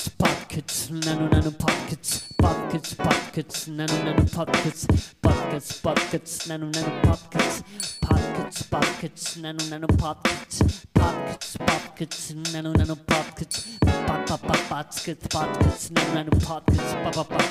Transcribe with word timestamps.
Pockets, 0.00 0.08
pockets, 0.16 0.90
nano 0.90 1.28
nano 1.28 1.50
pockets, 1.50 2.24
pockets, 2.38 2.94
pockets, 2.94 3.68
nano 3.68 4.02
nano 4.02 4.24
pockets, 4.32 4.86
pockets, 5.20 5.78
pockets, 5.80 6.46
nano 6.48 6.70
nano 6.70 7.00
pockets, 7.02 7.62
pockets, 8.00 8.62
pockets, 8.62 9.36
nano 9.36 9.62
nano 9.68 9.86
pockets, 9.98 10.86
pockets, 10.94 11.56
pockets, 11.58 12.34
nano 12.52 12.72
nano 12.72 12.96
pockets, 12.96 13.78
pockets, 14.06 15.26
pockets, 15.28 15.90
nano 15.90 16.14
nano 16.14 16.30
pockets, 16.46 16.94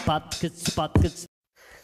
pockets, 0.05 0.69
pockets. 0.71 1.25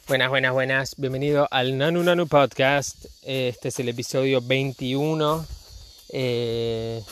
Buenas, 0.07 0.29
buenas, 0.29 0.51
buenas. 0.51 0.95
Bienvenido 0.97 1.47
al 1.51 1.77
Nanu 1.77 2.01
Nanu 2.01 2.25
Podcast. 2.25 3.05
Este 3.21 3.67
es 3.67 3.79
el 3.79 3.89
episodio 3.89 4.41
21. 4.41 5.45
Eh, 6.09 7.03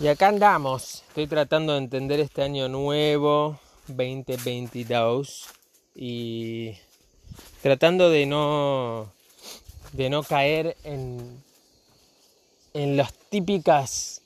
y 0.00 0.08
acá 0.08 0.28
andamos. 0.28 1.04
Estoy 1.08 1.26
tratando 1.26 1.74
de 1.74 1.78
entender 1.78 2.20
este 2.20 2.42
año 2.42 2.68
nuevo, 2.68 3.60
2022. 3.86 5.46
Y 5.94 6.72
tratando 7.60 8.08
de 8.08 8.24
no, 8.24 9.12
de 9.92 10.08
no 10.08 10.22
caer 10.22 10.78
en, 10.84 11.44
en 12.72 12.96
los 12.96 13.12
típicos 13.28 14.22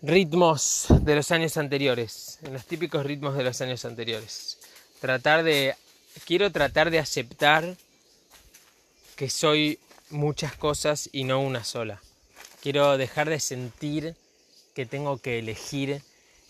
ritmos 0.00 0.86
de 0.88 1.14
los 1.14 1.30
años 1.30 1.58
anteriores. 1.58 2.38
En 2.42 2.54
los 2.54 2.64
típicos 2.64 3.04
ritmos 3.04 3.36
de 3.36 3.44
los 3.44 3.60
años 3.60 3.84
anteriores. 3.84 4.58
Tratar 4.98 5.42
de 5.42 5.74
quiero 6.24 6.50
tratar 6.50 6.90
de 6.90 6.98
aceptar 6.98 7.76
que 9.14 9.28
soy 9.28 9.78
muchas 10.08 10.56
cosas 10.56 11.10
y 11.12 11.24
no 11.24 11.42
una 11.42 11.64
sola. 11.64 12.00
Quiero 12.62 12.96
dejar 12.96 13.28
de 13.28 13.40
sentir 13.40 14.16
que 14.74 14.86
tengo 14.86 15.18
que 15.18 15.38
elegir 15.38 16.02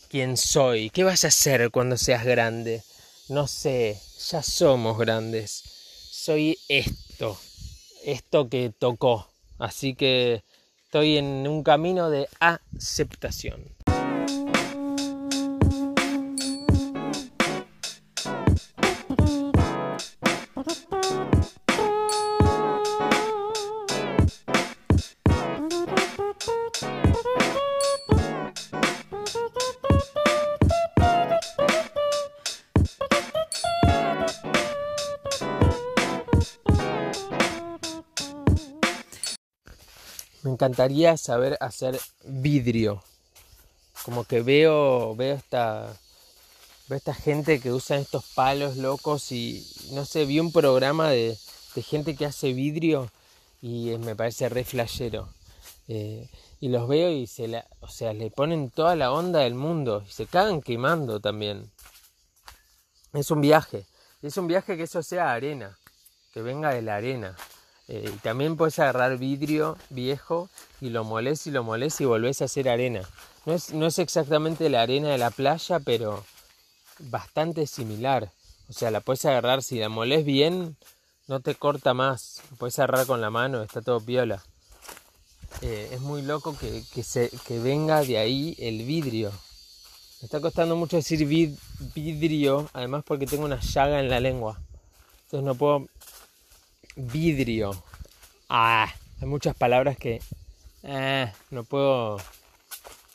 quién 0.09 0.37
soy. 0.37 0.91
¿Qué 0.91 1.05
vas 1.05 1.25
a 1.25 1.29
hacer 1.29 1.71
cuando 1.71 1.97
seas 1.97 2.25
grande? 2.25 2.83
No 3.29 3.47
sé, 3.47 4.01
ya 4.31 4.43
somos 4.43 4.99
grandes. 4.99 5.63
Soy 6.11 6.59
esto, 6.69 7.39
esto 8.05 8.49
que 8.49 8.73
tocó. 8.77 9.29
Así 9.59 9.95
que 9.95 10.43
estoy 10.85 11.19
en 11.19 11.47
un 11.47 11.63
camino 11.63 12.11
de 12.11 12.29
aceptación. 12.41 13.65
Me 40.43 40.51
encantaría 40.51 41.17
saber 41.17 41.57
hacer 41.61 42.01
vidrio. 42.25 43.03
Como 44.05 44.25
que 44.25 44.41
veo, 44.41 45.15
veo 45.15 45.35
esta, 45.35 45.95
veo 46.89 46.97
esta 46.97 47.15
gente 47.15 47.61
que 47.61 47.73
usa 47.73 47.99
estos 47.99 48.25
palos 48.35 48.77
locos 48.77 49.33
y 49.33 49.67
no 49.93 50.05
sé, 50.05 50.25
vi 50.25 50.41
un 50.41 50.53
programa 50.53 51.11
de, 51.11 51.37
de 51.75 51.83
gente 51.83 52.17
que 52.17 52.27
hace 52.27 52.53
vidrio 52.53 53.11
y 53.61 53.97
me 53.99 54.17
parece 54.17 54.49
re 54.49 54.65
flashero. 54.65 55.29
Eh, 55.89 56.29
y 56.61 56.69
los 56.69 56.87
veo 56.89 57.11
y 57.11 57.27
se 57.27 57.49
la, 57.49 57.67
o 57.81 57.89
sea, 57.89 58.13
le 58.13 58.31
ponen 58.31 58.71
toda 58.71 58.95
la 58.95 59.13
onda 59.13 59.41
del 59.41 59.55
mundo 59.55 60.05
y 60.07 60.13
se 60.13 60.27
cagan 60.27 60.61
quemando 60.63 61.21
también. 61.21 61.71
Es 63.13 63.31
un 63.31 63.41
viaje. 63.41 63.87
Es 64.23 64.37
un 64.37 64.47
viaje 64.47 64.77
que 64.77 64.85
eso 64.85 65.03
sea 65.03 65.33
arena, 65.33 65.79
que 66.33 66.43
venga 66.43 66.73
de 66.75 66.83
la 66.83 66.97
arena. 66.97 67.37
Eh, 67.93 68.09
también 68.23 68.57
puedes 68.57 68.79
agarrar 68.79 69.19
vidrio 69.19 69.77
viejo 69.89 70.49
y 70.81 70.91
lo 70.91 71.03
molés 71.03 71.49
y 71.49 71.51
lo 71.51 71.65
molés 71.65 72.01
y 72.01 72.05
volvés 72.05 72.41
a 72.41 72.45
hacer 72.45 72.69
arena. 72.69 73.03
No 73.47 73.53
es, 73.53 73.73
no 73.73 73.87
es 73.89 73.99
exactamente 73.99 74.71
la 74.71 74.83
arena 74.83 75.09
de 75.09 75.19
la 75.19 75.31
playa, 75.31 75.81
pero 75.81 76.25
bastante 77.01 77.67
similar. 77.67 78.31
O 78.69 78.73
sea, 78.73 78.93
la 78.93 79.01
puedes 79.01 79.25
agarrar, 79.25 79.65
si 79.65 79.81
la 79.81 79.89
molés 79.89 80.25
bien, 80.25 80.77
no 81.27 81.41
te 81.41 81.57
corta 81.57 81.93
más. 81.93 82.43
puedes 82.59 82.79
agarrar 82.79 83.07
con 83.07 83.21
la 83.21 83.31
mano, 83.31 83.61
está 83.61 83.83
todo 83.83 83.99
piola. 83.99 84.41
Eh, 85.61 85.91
es 85.91 86.01
muy 86.01 86.23
loco 86.23 86.57
que, 86.57 86.85
que, 86.95 87.03
se, 87.03 87.29
que 87.45 87.59
venga 87.59 88.03
de 88.05 88.19
ahí 88.19 88.55
el 88.61 88.85
vidrio. 88.85 89.33
Me 90.21 90.27
está 90.27 90.41
costando 90.41 90.77
mucho 90.77 90.97
decir 90.97 91.27
vid, 91.27 91.55
vidrio, 91.93 92.71
además 92.73 93.03
porque 93.05 93.27
tengo 93.27 93.47
una 93.47 93.59
llaga 93.59 93.99
en 93.99 94.09
la 94.09 94.21
lengua. 94.21 94.61
Entonces 95.25 95.45
no 95.45 95.57
puedo 95.57 95.89
vidrio. 97.01 97.83
Ah, 98.49 98.93
hay 99.21 99.29
muchas 99.29 99.55
palabras 99.55 99.97
que 99.97 100.21
ah, 100.85 101.33
no 101.51 101.65
puedo 101.65 102.19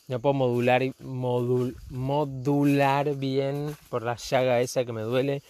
no 0.08 0.20
puedo 0.20 0.34
modular 0.34 0.84
modul, 1.00 1.76
modular 1.90 3.16
bien 3.16 3.76
por 3.90 4.04
la 4.04 4.16
llaga 4.16 4.62
esa 4.62 4.86
que 4.86 4.94
me 4.94 5.02
duele. 5.02 5.42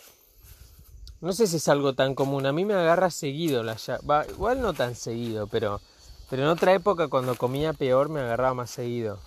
No 1.20 1.34
sé 1.34 1.48
si 1.48 1.58
es 1.58 1.68
algo 1.68 1.94
tan 1.94 2.16
común. 2.16 2.46
A 2.46 2.54
mí 2.54 2.64
me 2.64 2.74
agarra 2.74 3.10
seguido 3.10 3.64
la 3.64 3.76
llaga. 3.76 4.26
igual 4.30 4.62
no 4.62 4.74
tan 4.74 4.96
seguido, 4.96 5.48
pero 5.48 5.82
pero 6.30 6.44
en 6.44 6.48
otra 6.50 6.74
época 6.74 7.08
cuando 7.08 7.36
comía 7.36 7.74
peor 7.74 8.10
me 8.10 8.22
agarraba 8.22 8.54
más 8.54 8.72
seguido. 8.72 9.20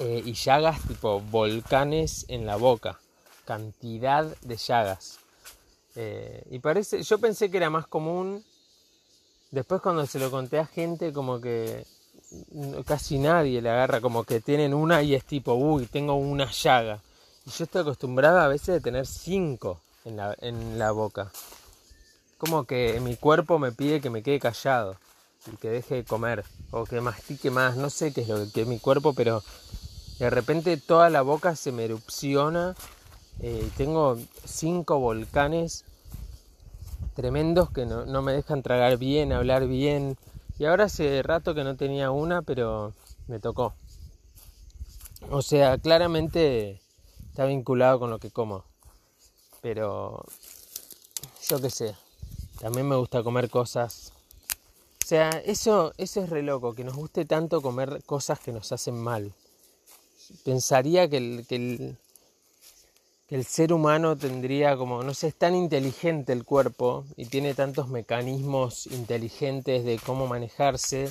Eh, 0.00 0.22
y 0.24 0.32
llagas 0.32 0.80
tipo 0.88 1.20
volcanes 1.20 2.26
en 2.28 2.46
la 2.46 2.56
boca. 2.56 2.98
Cantidad 3.44 4.24
de 4.42 4.56
llagas. 4.56 5.19
Eh, 5.96 6.44
y 6.50 6.58
parece, 6.58 7.02
yo 7.02 7.18
pensé 7.18 7.50
que 7.50 7.56
era 7.56 7.70
más 7.70 7.86
común. 7.86 8.44
Después 9.50 9.80
cuando 9.80 10.06
se 10.06 10.18
lo 10.18 10.30
conté 10.30 10.58
a 10.58 10.66
gente, 10.66 11.12
como 11.12 11.40
que 11.40 11.84
casi 12.86 13.18
nadie 13.18 13.60
le 13.60 13.70
agarra, 13.70 14.00
como 14.00 14.24
que 14.24 14.40
tienen 14.40 14.74
una 14.74 15.02
y 15.02 15.14
es 15.14 15.24
tipo, 15.24 15.54
uy, 15.54 15.86
tengo 15.86 16.14
una 16.14 16.50
llaga. 16.50 17.02
Y 17.46 17.50
yo 17.50 17.64
estoy 17.64 17.82
acostumbrada 17.82 18.44
a 18.44 18.48
veces 18.48 18.68
de 18.68 18.80
tener 18.80 19.06
cinco 19.06 19.80
en 20.04 20.16
la, 20.16 20.36
en 20.40 20.78
la 20.78 20.92
boca. 20.92 21.32
Como 22.38 22.64
que 22.64 23.00
mi 23.00 23.16
cuerpo 23.16 23.58
me 23.58 23.72
pide 23.72 24.00
que 24.00 24.10
me 24.10 24.22
quede 24.22 24.38
callado 24.38 24.96
y 25.52 25.56
que 25.56 25.70
deje 25.70 25.96
de 25.96 26.04
comer 26.04 26.44
o 26.70 26.84
que 26.84 27.00
mastique 27.00 27.50
más, 27.50 27.76
no 27.76 27.90
sé 27.90 28.12
qué 28.12 28.22
es 28.22 28.28
lo 28.28 28.50
que 28.50 28.62
es 28.62 28.66
mi 28.66 28.78
cuerpo, 28.78 29.14
pero 29.14 29.42
de 30.18 30.30
repente 30.30 30.76
toda 30.76 31.10
la 31.10 31.22
boca 31.22 31.56
se 31.56 31.72
me 31.72 31.84
erupciona 31.84 32.76
eh, 33.42 33.70
tengo 33.76 34.18
cinco 34.44 34.98
volcanes 34.98 35.84
tremendos 37.14 37.70
que 37.70 37.86
no, 37.86 38.22
me 38.22 38.32
dejan 38.32 38.62
tragar 38.62 38.98
bien, 38.98 39.32
hablar 39.32 39.66
bien. 39.66 40.16
Y 40.58 40.66
ahora 40.66 40.84
hace 40.84 41.22
rato 41.22 41.54
que 41.54 41.64
no 41.64 41.76
tenía 41.76 42.10
una, 42.10 42.42
pero 42.42 42.92
me 43.28 43.38
tocó. 43.38 43.74
O 45.30 45.42
sea, 45.42 45.78
claramente 45.78 46.80
está 47.30 47.46
vinculado 47.46 47.98
con 47.98 48.10
lo 48.10 48.18
que 48.18 48.30
como. 48.30 48.64
Pero 49.62 50.24
yo 51.48 51.60
qué 51.60 51.70
sé. 51.70 51.94
También 52.60 52.88
me 52.88 52.96
gusta 52.96 53.22
comer 53.22 53.48
cosas. 53.48 54.12
O 55.02 55.06
sea, 55.06 55.30
eso, 55.30 55.92
eso 55.96 56.22
es 56.22 56.30
re 56.30 56.42
loco, 56.42 56.74
que 56.74 56.84
nos 56.84 56.94
guste 56.94 57.24
tanto 57.24 57.62
comer 57.62 58.02
cosas 58.04 58.38
que 58.38 58.52
nos 58.52 58.70
hacen 58.70 58.96
mal. 58.96 59.32
Pensaría 60.44 61.08
que 61.08 61.16
el, 61.16 61.46
que 61.48 61.56
el, 61.56 61.98
el 63.30 63.44
ser 63.44 63.72
humano 63.72 64.16
tendría 64.16 64.76
como, 64.76 65.04
no 65.04 65.14
sé, 65.14 65.28
es 65.28 65.36
tan 65.36 65.54
inteligente 65.54 66.32
el 66.32 66.44
cuerpo 66.44 67.04
y 67.16 67.26
tiene 67.26 67.54
tantos 67.54 67.88
mecanismos 67.88 68.86
inteligentes 68.88 69.84
de 69.84 70.00
cómo 70.04 70.26
manejarse, 70.26 71.08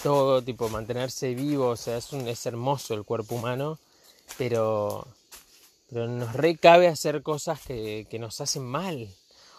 todo, 0.00 0.42
tipo 0.42 0.68
mantenerse 0.68 1.34
vivo, 1.34 1.70
o 1.70 1.76
sea, 1.76 1.96
es, 1.96 2.12
un, 2.12 2.28
es 2.28 2.46
hermoso 2.46 2.94
el 2.94 3.04
cuerpo 3.04 3.34
humano, 3.34 3.80
pero, 4.38 5.08
pero 5.90 6.06
nos 6.06 6.34
recabe 6.34 6.86
hacer 6.86 7.22
cosas 7.22 7.60
que, 7.60 8.06
que 8.08 8.20
nos 8.20 8.40
hacen 8.40 8.64
mal. 8.64 9.08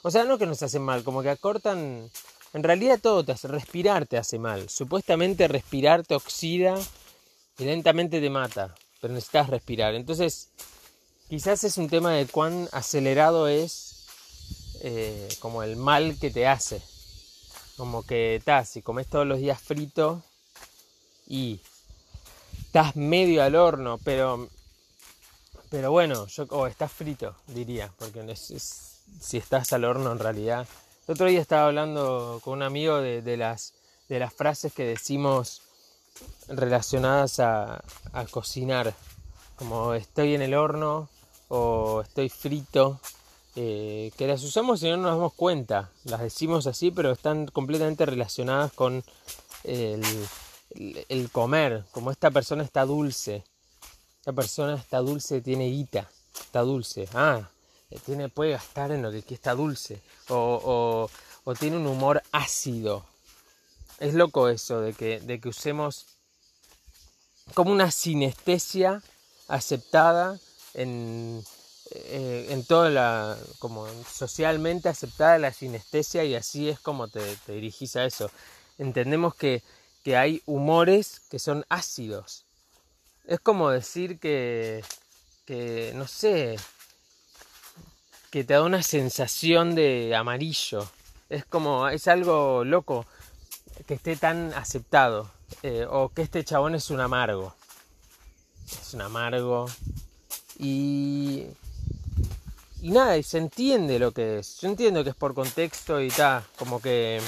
O 0.02 0.10
sea, 0.10 0.24
no 0.24 0.38
que 0.38 0.46
nos 0.46 0.64
hacen 0.64 0.84
mal, 0.84 1.04
como 1.04 1.22
que 1.22 1.30
acortan, 1.30 2.10
en 2.54 2.64
realidad 2.64 3.00
todo 3.02 3.26
te 3.26 3.34
hace, 3.34 3.50
respirar 3.50 4.06
te 4.08 4.18
hace 4.18 4.40
mal, 4.40 4.70
supuestamente 4.70 5.50
respirar 5.50 6.06
te 6.06 6.16
oxida 6.16 6.80
y 7.58 7.66
lentamente 7.66 8.22
te 8.22 8.30
mata, 8.30 8.76
pero 9.02 9.14
necesitas 9.14 9.50
respirar, 9.50 9.94
entonces 9.96 10.52
Quizás 11.30 11.66
es 11.66 11.78
un 11.78 11.90
tema 11.90 12.14
de 12.14 12.26
cuán 12.26 12.70
acelerado 12.72 13.50
es 13.50 14.06
eh, 14.82 15.28
como 15.40 15.62
el 15.62 15.76
mal 15.76 16.18
que 16.20 16.32
te 16.32 16.48
hace. 16.48 16.82
Como 17.76 18.06
que 18.06 18.38
estás, 18.38 18.70
si 18.70 18.82
comes 18.82 19.08
todos 19.08 19.28
los 19.28 19.40
días 19.40 19.62
frito 19.62 20.24
y 21.28 21.60
estás 22.62 22.96
medio 22.96 23.44
al 23.44 23.56
horno, 23.56 24.00
pero 24.06 24.48
pero 25.70 25.92
bueno, 25.92 26.28
yo 26.28 26.46
o 26.52 26.66
estás 26.66 26.94
frito, 26.94 27.36
diría, 27.48 27.92
porque 28.00 28.36
si 28.38 29.38
estás 29.38 29.74
al 29.74 29.84
horno 29.84 30.14
en 30.14 30.20
realidad. 30.20 30.66
El 31.08 31.14
otro 31.14 31.28
día 31.28 31.42
estaba 31.42 31.68
hablando 31.68 32.40
con 32.42 32.54
un 32.54 32.64
amigo 32.64 33.02
de, 33.02 33.22
de 33.22 33.36
las, 33.36 33.74
de 34.08 34.20
las 34.20 34.34
frases 34.34 34.72
que 34.72 34.86
decimos 34.86 35.62
relacionadas 36.48 37.42
a, 37.42 37.84
a 38.14 38.26
cocinar 38.32 38.94
como 39.58 39.94
estoy 39.94 40.36
en 40.36 40.42
el 40.42 40.54
horno 40.54 41.10
o 41.50 42.02
estoy 42.02 42.30
frito, 42.30 43.00
eh, 43.56 44.12
que 44.18 44.28
las 44.28 44.44
usamos 44.44 44.84
y 44.84 44.90
no 44.90 44.98
nos 44.98 45.12
damos 45.12 45.34
cuenta. 45.34 45.90
Las 46.04 46.22
decimos 46.22 46.68
así, 46.68 46.92
pero 46.92 47.12
están 47.12 47.48
completamente 47.48 48.06
relacionadas 48.06 48.72
con 48.74 49.04
el, 49.64 50.04
el 51.10 51.32
comer, 51.32 51.84
como 51.92 52.12
esta 52.12 52.32
persona 52.32 52.64
está 52.64 52.86
dulce. 52.86 53.44
Esta 54.20 54.34
persona 54.34 54.76
está 54.76 55.00
dulce, 55.00 55.42
tiene 55.42 55.70
guita, 55.70 56.10
está 56.40 56.62
dulce. 56.62 57.08
Ah, 57.14 57.50
tiene, 58.06 58.30
puede 58.30 58.52
gastar 58.52 58.92
en 58.92 59.02
lo 59.02 59.12
que, 59.12 59.24
está 59.34 59.56
dulce. 59.56 60.02
O, 60.30 61.10
o, 61.46 61.56
tiene 61.56 61.78
un 61.78 61.88
humor 61.88 62.22
ácido. 62.32 63.06
Es 64.00 64.14
loco 64.14 64.50
eso 64.50 64.82
de 64.82 64.94
que, 64.94 65.20
de 65.22 65.40
que 65.40 65.50
usemos 65.50 66.06
como 67.54 67.72
una 67.72 67.90
sinestesia 67.90 69.02
aceptada 69.48 70.40
en, 70.78 71.44
eh, 71.92 72.48
en 72.50 72.64
toda 72.64 72.90
la, 72.90 73.38
como 73.60 73.88
socialmente 74.04 74.88
aceptada 74.88 75.38
la 75.38 75.52
sinestesia 75.52 76.24
y 76.24 76.36
así 76.36 76.70
es 76.70 76.80
como 76.80 77.10
te, 77.10 77.20
te 77.46 77.54
dirigís 77.54 77.96
a 77.98 78.06
eso. 78.06 78.32
Entendemos 78.78 79.36
que, 79.36 79.64
que 80.04 80.16
hay 80.16 80.42
humores 80.46 81.22
que 81.30 81.40
son 81.40 81.66
ácidos. 81.68 82.46
Es 83.26 83.40
como 83.42 83.70
decir 83.70 84.20
que, 84.20 84.84
que, 85.46 85.92
no 85.96 86.08
sé, 86.08 86.58
que 88.32 88.44
te 88.44 88.54
da 88.54 88.64
una 88.64 88.84
sensación 88.84 89.76
de 89.76 90.16
amarillo. 90.16 90.88
Es 91.30 91.44
como, 91.46 91.90
es 91.90 92.08
algo 92.08 92.64
loco 92.64 93.06
que 93.86 93.96
esté 93.96 94.16
tan 94.16 94.54
aceptado. 94.54 95.30
Eh, 95.64 95.86
o 95.90 96.10
que 96.10 96.22
este 96.22 96.44
chabón 96.44 96.76
es 96.76 96.90
un 96.90 97.00
amargo. 97.00 97.56
Es 98.66 98.94
un 98.94 99.02
amargo. 99.02 99.68
Y. 100.58 101.46
Y 102.80 102.92
nada, 102.92 103.18
y 103.18 103.24
se 103.24 103.40
entiende 103.40 103.98
lo 103.98 104.12
que 104.12 104.40
es. 104.40 104.60
Yo 104.60 104.70
entiendo 104.70 105.04
que 105.04 105.10
es 105.10 105.16
por 105.16 105.34
contexto 105.34 106.00
y 106.00 106.10
tal, 106.10 106.44
como 106.60 106.80
que 106.80 107.20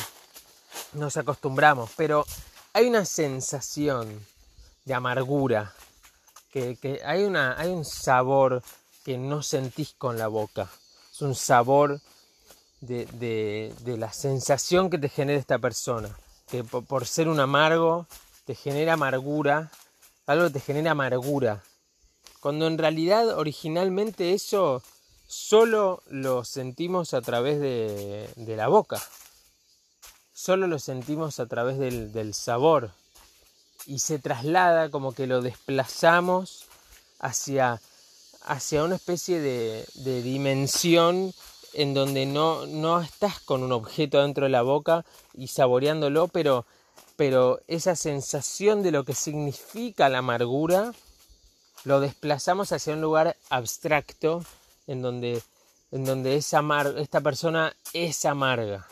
nos 0.94 1.18
acostumbramos, 1.18 1.90
pero 1.98 2.24
hay 2.72 2.86
una 2.86 3.04
sensación 3.04 4.08
de 4.86 4.94
amargura, 4.94 5.74
que, 6.52 6.76
que 6.76 7.02
hay, 7.04 7.24
una, 7.24 7.60
hay 7.60 7.70
un 7.72 7.84
sabor 7.84 8.62
que 9.04 9.18
no 9.18 9.42
sentís 9.42 9.96
con 9.98 10.20
la 10.20 10.28
boca 10.28 10.70
un 11.22 11.36
sabor 11.36 12.00
de, 12.82 13.74
la 13.86 14.12
sensación 14.14 14.90
que 14.90 14.98
te 14.98 15.10
genera 15.10 15.40
esta 15.40 15.60
persona. 15.60 16.10
Que 16.50 16.64
por, 16.64 17.06
ser 17.06 17.28
un 17.28 17.40
amargo 17.40 18.08
te 18.46 18.56
genera 18.56 18.94
amargura, 18.94 19.72
algo 20.26 20.50
te 20.50 20.60
genera 20.60 20.92
amargura. 20.92 21.62
Cuando 22.40 22.68
en 22.68 22.78
realidad 22.78 23.38
originalmente 23.38 24.34
eso 24.34 24.82
solo 25.28 26.02
lo 26.08 26.44
sentimos 26.46 27.14
a 27.14 27.22
través 27.22 27.60
de, 27.60 28.56
la 28.56 28.68
boca. 28.68 29.02
Solo 30.34 30.68
lo 30.68 30.80
sentimos 30.80 31.40
a 31.40 31.48
través 31.48 31.78
del, 31.78 32.34
sabor. 32.34 32.92
Y 33.86 34.00
se 34.00 34.20
traslada 34.20 34.90
como 34.90 35.14
que 35.14 35.28
lo 35.28 35.42
desplazamos 35.42 36.66
hacia 37.20 37.82
hacia 38.46 38.84
una 38.84 38.96
especie 38.96 39.40
de, 39.42 40.22
dimensión 40.24 41.34
en 41.74 41.94
donde 41.94 42.26
no, 42.26 42.66
no, 42.66 43.02
estás 43.02 43.40
con 43.42 43.64
un 43.64 43.72
objeto 43.72 44.22
dentro 44.22 44.46
de 44.46 44.50
la 44.50 44.62
boca 44.62 45.06
y 45.36 45.48
saboreándolo, 45.48 46.30
pero, 46.30 46.66
pero 47.16 47.60
esa 47.68 47.96
sensación 47.96 48.82
de 48.82 48.92
lo 48.92 49.04
que 49.04 49.14
significa 49.14 50.10
la 50.10 50.20
amargura 50.20 50.94
lo 51.86 52.00
desplazamos 52.00 52.72
hacia 52.72 52.94
un 52.94 53.02
lugar 53.02 53.36
abstracto 53.50 54.44
en 54.88 55.02
donde, 55.02 55.42
en 55.92 56.06
donde 56.06 56.36
es 56.36 56.54
esta 56.98 57.22
persona 57.22 57.76
es 57.94 58.26
amarga. 58.26 58.88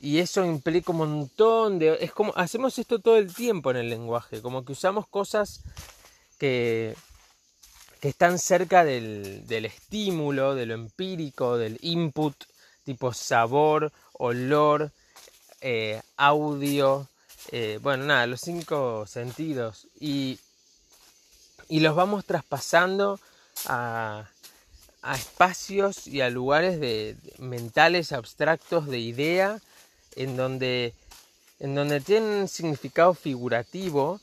Y 0.00 0.18
eso 0.18 0.44
implica 0.44 0.92
un 0.92 0.98
montón 0.98 1.78
de... 1.78 1.96
Es 2.00 2.12
como... 2.12 2.32
Hacemos 2.36 2.78
esto 2.78 2.98
todo 2.98 3.16
el 3.16 3.34
tiempo 3.34 3.70
en 3.70 3.78
el 3.78 3.90
lenguaje, 3.90 4.42
como 4.42 4.64
que 4.64 4.72
usamos 4.72 5.06
cosas 5.08 5.62
que, 6.38 6.94
que 8.00 8.08
están 8.08 8.38
cerca 8.38 8.84
del, 8.84 9.44
estímulo, 9.48 10.54
de 10.54 10.66
lo 10.66 10.74
empírico, 10.74 11.56
del 11.56 11.78
input, 11.80 12.34
tipo 12.84 13.12
sabor, 13.12 13.92
olor, 14.12 14.92
eh, 15.60 16.00
audio, 16.16 17.08
eh, 17.50 17.78
bueno, 17.82 18.04
nada, 18.04 18.26
los 18.26 18.40
cinco 18.42 19.06
sentidos. 19.06 19.88
Y, 19.98 20.38
y 21.68 21.80
los 21.80 21.94
vamos 21.96 22.24
traspasando 22.24 23.18
a, 23.66 24.28
a, 25.02 25.14
espacios 25.14 26.06
y 26.06 26.20
a 26.20 26.30
lugares 26.30 26.80
de, 26.80 27.16
mentales 27.38 28.12
abstractos 28.12 28.86
de 28.86 28.98
idea 28.98 29.60
en 30.14 30.36
donde, 30.36 30.94
en 31.60 31.74
donde 31.74 32.00
tienen 32.00 32.48
significado 32.48 33.14
figurativo, 33.14 34.20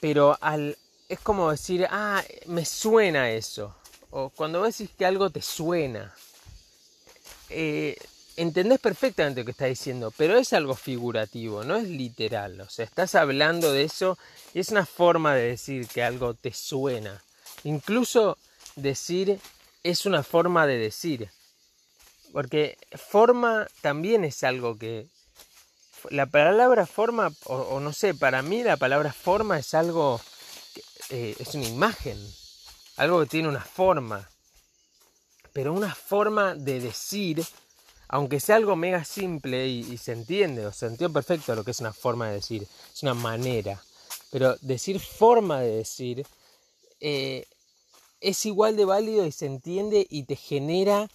pero 0.00 0.36
al, 0.40 0.76
es 1.08 1.20
como 1.20 1.50
decir, 1.50 1.86
ah, 1.90 2.22
me 2.46 2.64
suena 2.64 3.30
eso. 3.30 3.74
O 4.10 4.28
cuando 4.30 4.60
vos 4.60 4.76
decís 4.76 4.94
que 4.96 5.06
algo 5.06 5.30
te 5.30 5.40
suena, 5.40 6.14
eh, 7.48 7.96
entendés 8.42 8.78
perfectamente 8.78 9.40
lo 9.40 9.44
que 9.44 9.52
está 9.52 9.66
diciendo, 9.66 10.12
pero 10.16 10.36
es 10.36 10.52
algo 10.52 10.74
figurativo, 10.74 11.64
no 11.64 11.76
es 11.76 11.88
literal. 11.88 12.60
O 12.60 12.68
sea, 12.68 12.84
estás 12.84 13.14
hablando 13.14 13.72
de 13.72 13.84
eso 13.84 14.18
y 14.54 14.60
es 14.60 14.70
una 14.70 14.86
forma 14.86 15.34
de 15.34 15.48
decir 15.48 15.86
que 15.88 16.02
algo 16.02 16.34
te 16.34 16.52
suena. 16.52 17.22
Incluso 17.64 18.36
decir 18.76 19.38
es 19.82 20.06
una 20.06 20.22
forma 20.22 20.66
de 20.66 20.78
decir. 20.78 21.30
Porque 22.32 22.78
forma 22.94 23.66
también 23.80 24.24
es 24.24 24.42
algo 24.42 24.76
que... 24.78 25.06
La 26.10 26.26
palabra 26.26 26.84
forma, 26.86 27.32
o 27.44 27.78
no 27.78 27.92
sé, 27.92 28.12
para 28.12 28.42
mí 28.42 28.64
la 28.64 28.76
palabra 28.76 29.12
forma 29.12 29.58
es 29.58 29.72
algo 29.72 30.20
eh, 31.10 31.36
es 31.38 31.54
una 31.54 31.66
imagen, 31.66 32.18
algo 32.96 33.20
que 33.20 33.26
tiene 33.26 33.48
una 33.48 33.60
forma, 33.60 34.30
pero 35.52 35.72
una 35.72 35.94
forma 35.94 36.54
de 36.54 36.80
decir, 36.80 37.44
aunque 38.12 38.40
sea 38.40 38.56
algo 38.56 38.76
mega 38.76 39.04
simple 39.04 39.66
y, 39.66 39.96
se 39.96 40.12
entiende, 40.12 40.66
o 40.66 40.72
se 40.72 40.84
entiende 40.84 41.14
perfecto 41.14 41.54
lo 41.54 41.64
que 41.64 41.70
es 41.70 41.80
una 41.80 41.94
forma 41.94 42.28
de 42.28 42.34
decir, 42.34 42.66
es 42.92 43.02
una 43.02 43.14
manera, 43.14 43.82
pero 44.30 44.54
decir 44.60 45.00
forma 45.00 45.62
de 45.62 45.76
decir 45.76 46.26
eh, 47.00 47.46
es 48.20 48.44
igual 48.44 48.76
de 48.76 48.84
válido 48.84 49.24
y 49.24 49.32
se 49.32 49.46
entiende 49.46 50.06
y 50.10 50.24
te 50.24 50.36
genera 50.36 51.08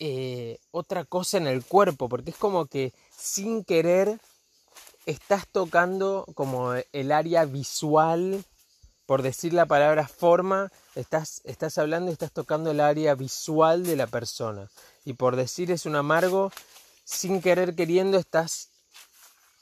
eh, 0.00 0.58
otra 0.72 1.04
cosa 1.04 1.36
en 1.36 1.46
el 1.46 1.64
cuerpo, 1.64 2.08
porque 2.08 2.30
es 2.30 2.36
como 2.36 2.66
que 2.66 2.92
sin 3.16 3.62
querer 3.62 4.18
estás 5.06 5.46
tocando 5.46 6.26
como 6.34 6.74
el 6.74 7.12
área 7.12 7.44
visual 7.44 8.44
por 9.12 9.20
decir 9.20 9.52
la 9.52 9.66
palabra 9.66 10.08
forma, 10.08 10.72
estás, 10.94 11.42
estás 11.44 11.76
hablando 11.76 12.08
y 12.10 12.14
estás 12.14 12.32
tocando 12.32 12.70
el 12.70 12.80
área 12.80 13.14
visual 13.14 13.84
de 13.84 13.94
la 13.94 14.06
persona. 14.06 14.70
Y 15.04 15.12
por 15.12 15.36
decir 15.36 15.70
es 15.70 15.84
un 15.84 15.96
amargo, 15.96 16.50
sin 17.04 17.42
querer 17.42 17.74
queriendo, 17.74 18.16
estás 18.16 18.70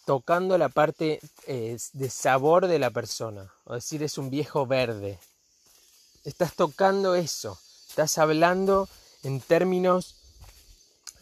tocando 0.04 0.56
la 0.56 0.68
parte 0.68 1.18
eh, 1.48 1.76
de 1.94 2.10
sabor 2.10 2.68
de 2.68 2.78
la 2.78 2.90
persona. 2.90 3.52
O 3.64 3.74
decir 3.74 4.04
es 4.04 4.18
un 4.18 4.30
viejo 4.30 4.66
verde. 4.66 5.18
Estás 6.24 6.54
tocando 6.54 7.16
eso. 7.16 7.58
Estás 7.88 8.18
hablando 8.18 8.88
en 9.24 9.40
términos... 9.40 10.14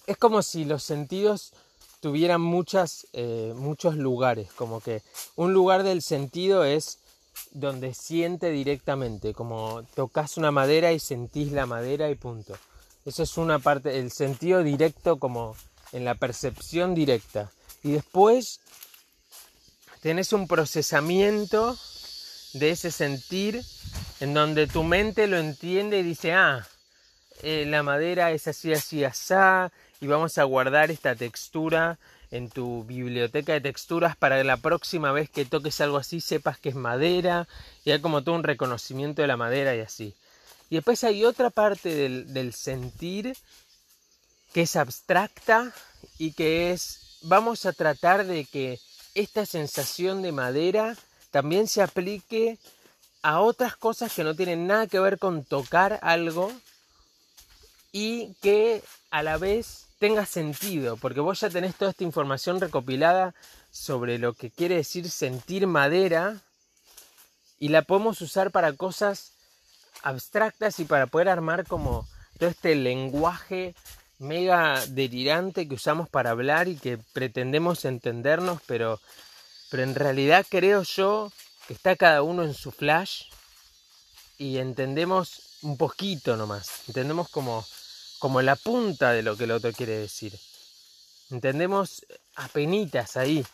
Es 0.06 0.18
como 0.18 0.42
si 0.42 0.66
los 0.66 0.84
sentidos 0.84 1.54
tuvieran 2.00 2.42
muchas, 2.42 3.06
eh, 3.14 3.54
muchos 3.56 3.96
lugares. 3.96 4.52
Como 4.52 4.82
que 4.82 5.02
un 5.34 5.54
lugar 5.54 5.82
del 5.82 6.02
sentido 6.02 6.66
es 6.66 6.98
donde 7.52 7.94
siente 7.94 8.50
directamente, 8.50 9.34
como 9.34 9.82
tocas 9.94 10.36
una 10.36 10.50
madera 10.50 10.92
y 10.92 11.00
sentís 11.00 11.52
la 11.52 11.66
madera 11.66 12.10
y 12.10 12.14
punto. 12.14 12.56
Eso 13.04 13.22
es 13.22 13.36
una 13.38 13.58
parte, 13.58 13.98
el 13.98 14.10
sentido 14.10 14.62
directo 14.62 15.18
como 15.18 15.56
en 15.92 16.04
la 16.04 16.14
percepción 16.14 16.94
directa. 16.94 17.50
Y 17.82 17.92
después 17.92 18.60
tenés 20.00 20.32
un 20.32 20.46
procesamiento 20.46 21.76
de 22.54 22.70
ese 22.70 22.90
sentir 22.90 23.62
en 24.20 24.34
donde 24.34 24.66
tu 24.66 24.82
mente 24.82 25.26
lo 25.26 25.38
entiende 25.38 25.98
y 25.98 26.02
dice, 26.02 26.32
ah, 26.32 26.66
eh, 27.42 27.64
la 27.66 27.82
madera 27.82 28.32
es 28.32 28.48
así, 28.48 28.72
así, 28.72 29.04
así, 29.04 29.34
y 30.00 30.06
vamos 30.06 30.38
a 30.38 30.44
guardar 30.44 30.90
esta 30.90 31.14
textura 31.14 31.98
en 32.30 32.50
tu 32.50 32.84
biblioteca 32.84 33.52
de 33.52 33.60
texturas 33.60 34.16
para 34.16 34.38
que 34.38 34.44
la 34.44 34.56
próxima 34.58 35.12
vez 35.12 35.30
que 35.30 35.44
toques 35.44 35.80
algo 35.80 35.96
así 35.96 36.20
sepas 36.20 36.58
que 36.58 36.68
es 36.70 36.74
madera 36.74 37.48
y 37.84 37.90
hay 37.90 38.00
como 38.00 38.22
todo 38.22 38.34
un 38.34 38.44
reconocimiento 38.44 39.22
de 39.22 39.28
la 39.28 39.36
madera 39.36 39.74
y 39.74 39.80
así. 39.80 40.14
Y 40.70 40.76
después 40.76 41.02
hay 41.04 41.24
otra 41.24 41.50
parte 41.50 41.94
del, 41.94 42.32
del 42.34 42.52
sentir 42.52 43.36
que 44.52 44.62
es 44.62 44.76
abstracta 44.76 45.72
y 46.18 46.32
que 46.32 46.72
es 46.72 47.18
vamos 47.22 47.66
a 47.66 47.72
tratar 47.72 48.26
de 48.26 48.44
que 48.44 48.78
esta 49.14 49.46
sensación 49.46 50.22
de 50.22 50.32
madera 50.32 50.96
también 51.30 51.66
se 51.66 51.82
aplique 51.82 52.58
a 53.22 53.40
otras 53.40 53.76
cosas 53.76 54.12
que 54.12 54.24
no 54.24 54.34
tienen 54.34 54.66
nada 54.66 54.86
que 54.86 55.00
ver 55.00 55.18
con 55.18 55.44
tocar 55.44 55.98
algo 56.02 56.52
y 57.90 58.34
que 58.34 58.82
a 59.10 59.22
la 59.22 59.38
vez 59.38 59.87
tenga 59.98 60.26
sentido, 60.26 60.96
porque 60.96 61.20
vos 61.20 61.40
ya 61.40 61.50
tenés 61.50 61.74
toda 61.74 61.90
esta 61.90 62.04
información 62.04 62.60
recopilada 62.60 63.34
sobre 63.70 64.18
lo 64.18 64.32
que 64.34 64.50
quiere 64.50 64.76
decir 64.76 65.10
sentir 65.10 65.66
madera 65.66 66.40
y 67.58 67.68
la 67.68 67.82
podemos 67.82 68.20
usar 68.20 68.50
para 68.50 68.72
cosas 68.72 69.32
abstractas 70.02 70.78
y 70.78 70.84
para 70.84 71.06
poder 71.06 71.28
armar 71.28 71.66
como 71.66 72.06
todo 72.38 72.48
este 72.48 72.74
lenguaje 72.76 73.74
mega 74.18 74.84
delirante 74.86 75.68
que 75.68 75.74
usamos 75.74 76.08
para 76.08 76.30
hablar 76.30 76.68
y 76.68 76.76
que 76.76 76.98
pretendemos 77.12 77.84
entendernos, 77.84 78.60
pero, 78.66 79.00
pero 79.70 79.82
en 79.82 79.94
realidad 79.94 80.46
creo 80.48 80.82
yo 80.82 81.32
que 81.66 81.74
está 81.74 81.96
cada 81.96 82.22
uno 82.22 82.44
en 82.44 82.54
su 82.54 82.70
flash 82.70 83.24
y 84.38 84.58
entendemos 84.58 85.58
un 85.62 85.76
poquito 85.76 86.36
nomás, 86.36 86.82
entendemos 86.88 87.28
como, 87.28 87.64
como 88.18 88.42
la 88.42 88.56
punta 88.56 89.12
de 89.12 89.22
lo 89.22 89.36
que 89.36 89.44
el 89.44 89.52
otro 89.52 89.72
quiere 89.72 89.98
decir. 89.98 90.38
Entendemos 91.30 92.04
apenitas 92.36 93.16
ahí. 93.16 93.44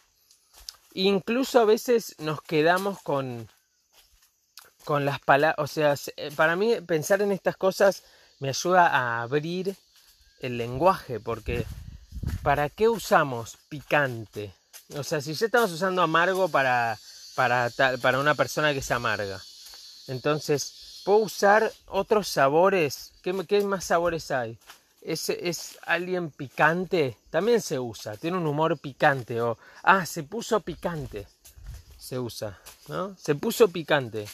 Incluso 0.95 1.61
a 1.61 1.65
veces 1.65 2.15
nos 2.19 2.41
quedamos 2.43 3.03
con, 3.03 3.49
con 4.85 5.05
las 5.05 5.21
palabras, 5.21 5.57
o 5.59 5.67
sea, 5.67 5.95
eh, 6.17 6.31
para 6.37 6.55
mí 6.55 6.81
pensar 6.83 7.21
en 7.23 7.33
estas 7.33 7.57
cosas 7.57 8.05
me 8.39 8.49
ayuda 8.49 8.87
a 8.87 9.23
abrir 9.23 9.77
el 10.41 10.57
lenguaje, 10.57 11.19
porque 11.19 11.67
¿para 12.43 12.69
qué 12.69 12.89
usamos 12.89 13.59
picante? 13.69 14.55
O 14.97 15.03
sea, 15.03 15.21
si 15.21 15.35
ya 15.35 15.47
estamos 15.47 15.73
usando 15.73 16.03
amargo 16.03 16.49
para, 16.49 16.99
para, 17.35 17.71
para 18.01 18.21
una 18.21 18.35
persona 18.35 18.73
que 18.73 18.83
se 18.83 18.95
amarga, 18.95 19.41
entonces, 20.07 20.75
¿puedo 21.05 21.19
usar 21.19 21.71
otros 21.87 22.29
sabores? 22.29 23.13
¿Qué, 23.23 23.33
más 23.63 23.85
sabores 23.85 24.31
hay? 24.31 24.59
¿Es, 25.03 25.29
¿Es 25.29 25.79
alguien 25.87 26.31
picante? 26.31 27.17
También 27.31 27.61
se 27.61 27.79
usa, 27.79 28.17
tiene 28.17 28.39
un 28.39 28.47
humor 28.47 28.79
picante. 28.79 29.41
O, 29.41 29.59
ah, 29.83 30.07
se 30.07 30.23
puso 30.23 30.61
picante. 30.61 31.27
Se 31.99 32.19
usa, 32.19 32.59
¿no? 32.89 33.17
Se 33.17 33.35
puso 33.35 33.69
picante. 33.69 34.27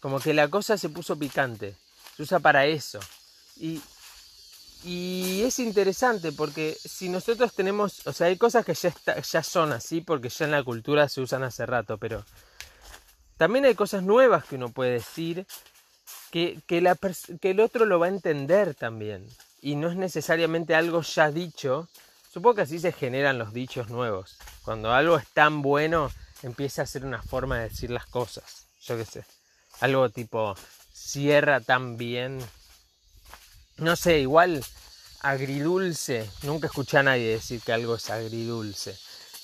Como 0.00 0.20
que 0.20 0.34
la 0.34 0.48
cosa 0.48 0.76
se 0.78 0.88
puso 0.88 1.18
picante. 1.18 1.76
Se 2.16 2.22
usa 2.22 2.38
para 2.38 2.66
eso. 2.66 3.00
Y, 3.56 3.82
es 5.42 5.58
interesante 5.58 6.30
porque 6.30 6.76
si 6.84 7.08
nosotros 7.08 7.54
tenemos, 7.54 8.06
o 8.06 8.12
sea, 8.12 8.28
hay 8.28 8.36
cosas 8.36 8.64
que 8.64 8.74
ya, 8.74 8.92
ya 9.20 9.42
son 9.42 9.72
así 9.72 10.00
porque 10.00 10.28
ya 10.28 10.44
en 10.44 10.52
la 10.52 10.62
cultura 10.62 11.08
se 11.08 11.20
usan 11.20 11.42
hace 11.42 11.66
rato, 11.66 11.98
pero 11.98 12.24
también 13.36 13.64
hay 13.64 13.74
cosas 13.74 14.02
nuevas 14.02 14.44
que 14.44 14.54
uno 14.54 14.68
puede 14.68 14.92
decir 14.92 15.46
que, 16.30 16.60
que, 16.66 16.78
el 17.50 17.60
otro 17.60 17.86
lo 17.86 17.98
va 17.98 18.06
a 18.06 18.10
entender 18.10 18.74
también. 18.74 19.28
Y 19.60 19.76
no 19.76 19.90
es 19.90 19.96
necesariamente 19.96 20.74
algo 20.74 21.02
ya 21.02 21.30
dicho. 21.30 21.88
Supongo 22.30 22.56
que 22.56 22.62
así 22.62 22.78
se 22.78 22.92
generan 22.92 23.38
los 23.38 23.52
dichos 23.52 23.88
nuevos. 23.88 24.36
Cuando 24.62 24.92
algo 24.92 25.16
es 25.16 25.26
tan 25.28 25.62
bueno, 25.62 26.10
empieza 26.42 26.82
a 26.82 26.86
ser 26.86 27.04
una 27.04 27.22
forma 27.22 27.58
de 27.58 27.68
decir 27.68 27.90
las 27.90 28.06
cosas. 28.06 28.66
Yo 28.82 28.96
qué 28.96 29.04
sé. 29.04 29.24
Algo 29.80 30.08
tipo, 30.10 30.54
cierra 30.92 31.60
tan 31.60 31.96
bien. 31.96 32.38
No 33.78 33.96
sé, 33.96 34.20
igual 34.20 34.64
agridulce. 35.20 36.28
Nunca 36.42 36.66
escuché 36.66 36.98
a 36.98 37.02
nadie 37.02 37.30
decir 37.30 37.60
que 37.60 37.72
algo 37.72 37.96
es 37.96 38.10
agridulce. 38.10 38.96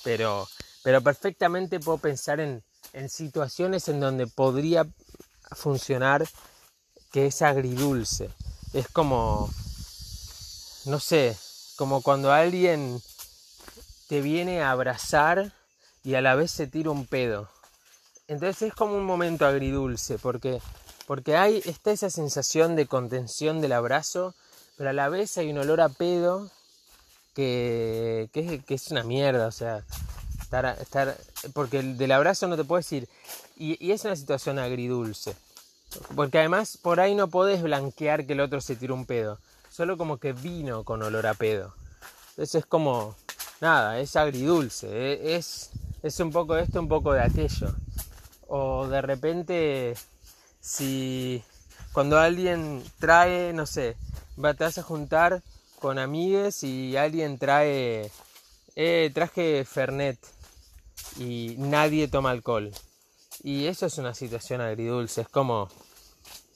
Pero, 0.03 0.47
pero 0.83 1.01
perfectamente 1.01 1.79
puedo 1.79 1.97
pensar 1.97 2.39
en, 2.39 2.63
en 2.93 3.09
situaciones 3.09 3.87
en 3.89 3.99
donde 3.99 4.27
podría 4.27 4.85
funcionar 5.51 6.25
que 7.13 7.27
es 7.27 7.41
agridulce. 7.43 8.29
Es 8.73 8.89
como, 8.89 9.49
no 10.85 10.99
sé, 10.99 11.37
como 11.77 12.01
cuando 12.01 12.33
alguien 12.33 13.01
te 14.09 14.19
viene 14.21 14.61
a 14.61 14.71
abrazar 14.71 15.53
y 16.03 16.15
a 16.15 16.21
la 16.21 16.35
vez 16.35 16.51
se 16.51 16.67
tira 16.67 16.89
un 16.89 17.05
pedo. 17.05 17.47
Entonces 18.27 18.63
es 18.63 18.73
como 18.73 18.95
un 18.95 19.05
momento 19.05 19.45
agridulce, 19.45 20.17
porque, 20.17 20.59
porque 21.05 21.37
hay, 21.37 21.61
está 21.65 21.91
esa 21.91 22.09
sensación 22.09 22.75
de 22.75 22.87
contención 22.87 23.61
del 23.61 23.73
abrazo, 23.73 24.33
pero 24.75 24.89
a 24.89 24.93
la 24.93 25.07
vez 25.07 25.37
hay 25.37 25.51
un 25.51 25.59
olor 25.59 25.81
a 25.81 25.89
pedo 25.89 26.49
que, 27.35 28.29
que, 28.33 28.73
es 28.73 28.91
una 28.91 29.03
mierda, 29.03 29.47
o 29.47 29.51
sea, 29.51 29.83
estar, 30.41 30.65
estar, 30.81 31.17
porque 31.53 31.83
del 31.83 32.11
abrazo 32.11 32.47
no 32.47 32.57
te 32.57 32.63
puedes 32.63 32.91
ir, 32.91 33.07
y, 33.55 33.83
y, 33.85 33.91
es 33.91 34.03
una 34.03 34.15
situación 34.15 34.57
agridulce, 34.57 35.35
porque 36.15 36.39
además 36.39 36.77
por 36.77 36.99
ahí 36.99 37.15
no 37.15 37.27
podés 37.27 37.61
blanquear 37.61 38.25
que 38.25 38.33
el 38.33 38.41
otro 38.41 38.61
se 38.61 38.75
tire 38.75 38.93
un 38.93 39.05
pedo, 39.05 39.39
solo 39.69 39.97
como 39.97 40.17
que 40.17 40.33
vino 40.33 40.83
con 40.83 41.01
olor 41.01 41.27
a 41.27 41.33
pedo, 41.33 41.73
entonces 42.33 42.55
es 42.55 42.65
como, 42.65 43.15
nada, 43.61 43.99
es 43.99 44.15
agridulce, 44.15 44.87
e, 44.87 45.35
es, 45.35 45.69
es 46.01 46.19
un 46.19 46.31
poco 46.31 46.55
de 46.55 46.63
esto, 46.63 46.79
un 46.79 46.87
poco 46.87 47.13
de 47.13 47.21
aquello. 47.21 47.73
O 48.47 48.87
de 48.87 49.01
repente, 49.01 49.93
si 50.59 51.43
cuando 51.91 52.19
alguien 52.19 52.83
trae, 52.99 53.53
no 53.53 53.67
sé, 53.67 53.95
te 54.35 54.63
vas 54.63 54.77
a 54.79 54.83
juntar 54.83 55.43
con 55.79 55.99
amigues 55.99 56.63
y 56.63 56.97
alguien 56.97 57.37
trae, 57.37 58.11
eh, 58.75 59.11
traje 59.13 59.63
Fernet 59.63 60.17
y 61.19 61.55
nadie 61.59 62.07
toma 62.07 62.31
alcohol. 62.31 62.71
Y 63.43 63.65
eso 63.65 63.85
es 63.85 63.97
una 63.97 64.13
situación 64.13 64.61
agridulce, 64.61 65.21
es 65.21 65.27
como, 65.27 65.67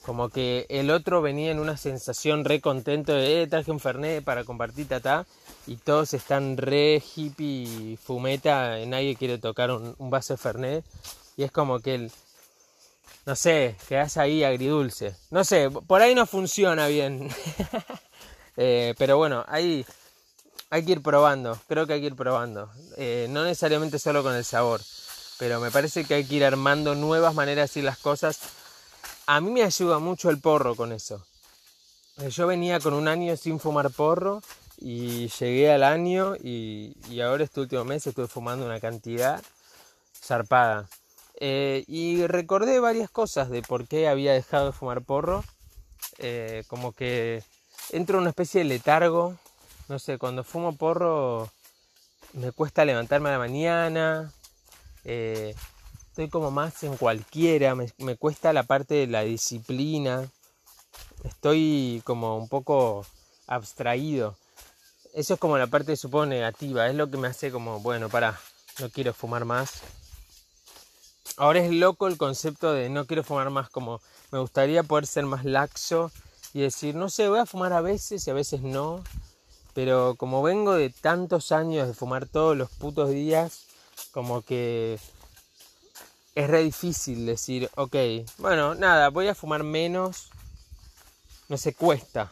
como 0.05 0.29
que 0.29 0.65
el 0.69 0.89
otro 0.89 1.21
venía 1.21 1.51
en 1.51 1.59
una 1.59 1.75
sensación 1.75 2.45
re 2.45 2.61
contento 2.61 3.13
de, 3.13 3.43
eh, 3.43 3.47
traje 3.47 3.71
un 3.71 3.81
Fernet 3.81 4.23
para 4.23 4.45
compartir, 4.45 4.87
tata, 4.87 5.25
y 5.67 5.75
todos 5.75 6.13
están 6.13 6.55
re 6.55 7.03
hippie, 7.15 7.97
fumeta, 7.97 8.77
nadie 8.85 9.17
quiere 9.17 9.37
tocar 9.37 9.69
un, 9.69 9.95
vaso 10.09 10.33
de 10.33 10.37
Fernet 10.37 10.85
y 11.35 11.43
es 11.43 11.51
como 11.51 11.81
que 11.81 11.95
el, 11.95 12.11
no 13.25 13.35
sé, 13.35 13.75
quedas 13.89 14.15
ahí 14.15 14.45
agridulce. 14.45 15.13
No 15.29 15.43
sé, 15.43 15.69
por 15.69 16.01
ahí 16.01 16.15
no 16.15 16.25
funciona 16.25 16.87
bien. 16.87 17.29
eh, 18.57 18.95
pero 18.97 19.17
bueno, 19.17 19.43
ahí 19.49 19.85
hay 20.69 20.85
que 20.85 20.93
ir 20.93 21.01
probando, 21.01 21.59
creo 21.67 21.85
que 21.85 21.93
hay 21.93 21.99
que 21.99 22.07
ir 22.07 22.15
probando. 22.15 22.71
Eh, 22.95 23.27
no 23.29 23.43
necesariamente 23.43 23.99
solo 23.99 24.23
con 24.23 24.33
el 24.33 24.45
sabor, 24.45 24.79
pero 25.37 25.59
me 25.59 25.71
parece 25.71 26.05
que 26.05 26.15
hay 26.15 26.25
que 26.25 26.35
ir 26.35 26.45
armando 26.45 26.95
nuevas 26.95 27.33
maneras 27.33 27.57
de 27.57 27.61
decir 27.63 27.83
las 27.83 27.97
cosas. 27.97 28.39
A 29.25 29.41
mí 29.41 29.51
me 29.51 29.63
ayuda 29.63 29.99
mucho 29.99 30.29
el 30.29 30.39
porro 30.39 30.75
con 30.75 30.91
eso. 30.91 31.25
Eh, 32.19 32.29
yo 32.29 32.47
venía 32.47 32.79
con 32.79 32.93
un 32.93 33.07
año 33.07 33.35
sin 33.37 33.59
fumar 33.59 33.91
porro 33.91 34.41
y 34.79 35.27
llegué 35.39 35.71
al 35.71 35.83
año 35.83 36.35
y, 36.35 36.95
y 37.09 37.21
ahora 37.21 37.43
este 37.43 37.61
último 37.61 37.83
mes 37.83 38.07
estuve 38.07 38.27
fumando 38.27 38.65
una 38.65 38.79
cantidad 38.79 39.43
zarpada. 40.23 40.87
Eh, 41.39 41.83
y 41.87 42.25
recordé 42.25 42.79
varias 42.79 43.09
cosas 43.11 43.49
de 43.49 43.61
por 43.61 43.87
qué 43.87 44.07
había 44.07 44.33
dejado 44.33 44.67
de 44.67 44.71
fumar 44.71 45.01
porro. 45.03 45.43
Eh, 46.19 46.63
como 46.67 46.93
que 46.93 47.43
entro 47.91 48.17
en 48.17 48.21
una 48.21 48.29
especie 48.31 48.59
de 48.59 48.65
letargo. 48.65 49.35
No 49.87 49.99
sé, 49.99 50.17
cuando 50.17 50.43
fumo 50.43 50.75
porro 50.75 51.49
me 52.33 52.51
cuesta 52.51 52.85
levantarme 52.85 53.29
a 53.29 53.33
la 53.33 53.39
mañana. 53.39 54.33
Eh, 55.03 55.55
estoy 56.09 56.29
como 56.29 56.51
más 56.51 56.83
en 56.83 56.97
cualquiera. 56.97 57.75
Me, 57.75 57.91
me 57.97 58.15
cuesta 58.15 58.53
la 58.53 58.63
parte 58.63 58.95
de 58.95 59.07
la 59.07 59.21
disciplina. 59.21 60.29
Estoy 61.23 62.01
como 62.05 62.37
un 62.37 62.47
poco 62.49 63.05
abstraído. 63.47 64.35
Eso 65.13 65.35
es 65.35 65.39
como 65.39 65.57
la 65.57 65.67
parte, 65.67 65.95
supongo, 65.95 66.27
negativa. 66.27 66.87
Es 66.87 66.95
lo 66.95 67.09
que 67.09 67.17
me 67.17 67.27
hace 67.27 67.51
como, 67.51 67.79
bueno, 67.79 68.09
para, 68.09 68.39
no 68.79 68.89
quiero 68.89 69.13
fumar 69.13 69.45
más 69.45 69.81
Ahora 71.39 71.59
es 71.59 71.71
loco 71.71 72.07
el 72.07 72.17
concepto 72.17 72.73
de 72.73 72.89
no 72.89 73.05
quiero 73.05 73.23
fumar 73.23 73.51
más, 73.51 73.69
como 73.69 74.01
me 74.31 74.39
gustaría 74.39 74.81
poder 74.81 75.05
ser 75.05 75.27
más 75.27 75.45
laxo 75.45 76.11
y 76.51 76.61
decir, 76.61 76.95
no 76.95 77.11
sé, 77.11 77.29
voy 77.29 77.37
a 77.37 77.45
fumar 77.45 77.73
a 77.73 77.81
veces 77.81 78.25
y 78.25 78.31
a 78.31 78.33
veces 78.33 78.63
no, 78.63 79.03
pero 79.75 80.15
como 80.15 80.41
vengo 80.41 80.73
de 80.73 80.89
tantos 80.89 81.51
años 81.51 81.87
de 81.87 81.93
fumar 81.93 82.25
todos 82.25 82.57
los 82.57 82.71
putos 82.71 83.11
días, 83.11 83.66
como 84.11 84.41
que 84.41 84.99
es 86.35 86.47
re 86.47 86.63
difícil 86.63 87.25
decir, 87.25 87.69
ok, 87.75 87.95
bueno, 88.37 88.75
nada, 88.75 89.09
voy 89.09 89.27
a 89.27 89.35
fumar 89.35 89.63
menos, 89.63 90.29
no 91.49 91.57
se 91.57 91.73
cuesta, 91.73 92.31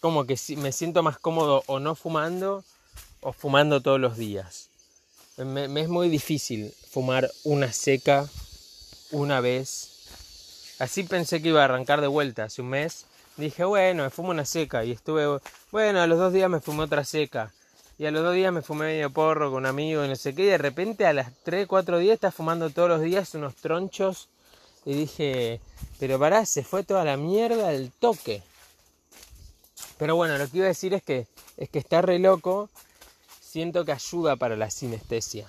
como 0.00 0.26
que 0.26 0.38
me 0.56 0.72
siento 0.72 1.02
más 1.02 1.18
cómodo 1.18 1.62
o 1.66 1.78
no 1.78 1.94
fumando 1.94 2.64
o 3.20 3.32
fumando 3.32 3.80
todos 3.80 4.00
los 4.00 4.16
días. 4.16 4.68
Me, 5.38 5.64
es 5.80 5.88
muy 5.88 6.08
difícil 6.08 6.74
fumar 6.90 7.30
una 7.44 7.72
seca 7.72 8.28
una 9.12 9.40
vez. 9.40 9.88
Así 10.78 11.04
pensé 11.04 11.40
que 11.40 11.48
iba 11.48 11.62
a 11.62 11.64
arrancar 11.64 12.00
de 12.00 12.08
vuelta 12.08 12.44
hace 12.44 12.60
un 12.60 12.68
mes. 12.68 13.06
Dije, 13.36 13.64
bueno, 13.64 14.02
me 14.02 14.10
fumo 14.10 14.30
una 14.30 14.44
seca. 14.44 14.84
Y 14.84 14.90
estuve, 14.90 15.40
bueno, 15.70 16.02
a 16.02 16.06
los 16.06 16.18
dos 16.18 16.32
días 16.32 16.50
me 16.50 16.60
fumé 16.60 16.82
otra 16.82 17.04
seca. 17.04 17.52
Y 17.98 18.06
a 18.06 18.10
los 18.10 18.22
dos 18.22 18.34
días 18.34 18.52
me 18.52 18.62
fumé 18.62 18.86
medio 18.86 19.10
porro 19.10 19.50
con 19.50 19.58
un 19.58 19.66
amigo 19.66 20.04
y 20.04 20.08
no 20.08 20.16
sé 20.16 20.34
qué. 20.34 20.42
Y 20.42 20.46
de 20.46 20.58
repente 20.58 21.06
a 21.06 21.12
las 21.12 21.32
3, 21.44 21.66
4 21.66 21.98
días 21.98 22.14
estás 22.14 22.34
fumando 22.34 22.70
todos 22.70 22.88
los 22.88 23.00
días 23.00 23.34
unos 23.34 23.54
tronchos 23.56 24.28
y 24.84 24.94
dije, 24.94 25.60
pero 26.00 26.18
pará, 26.18 26.44
se 26.46 26.64
fue 26.64 26.82
toda 26.82 27.04
la 27.04 27.16
mierda 27.16 27.72
el 27.72 27.92
toque. 27.92 28.42
Pero 29.98 30.16
bueno, 30.16 30.36
lo 30.38 30.48
que 30.48 30.56
iba 30.56 30.66
a 30.66 30.68
decir 30.68 30.94
es 30.94 31.02
que, 31.02 31.26
es 31.56 31.68
que 31.68 31.78
está 31.78 32.02
re 32.02 32.18
loco, 32.18 32.68
siento 33.40 33.84
que 33.84 33.92
ayuda 33.92 34.36
para 34.36 34.56
la 34.56 34.70
sinestesia. 34.70 35.46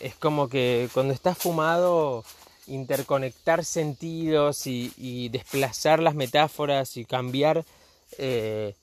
Es 0.00 0.14
como 0.14 0.48
que 0.48 0.88
cuando 0.92 1.14
estás 1.14 1.36
fumado, 1.36 2.24
interconectar 2.68 3.64
sentidos 3.64 4.66
y, 4.66 5.28
desplazar 5.30 6.00
las 6.00 6.14
metáforas 6.14 6.96
y 6.96 7.04
cambiar 7.04 7.64
eh, 8.18 8.74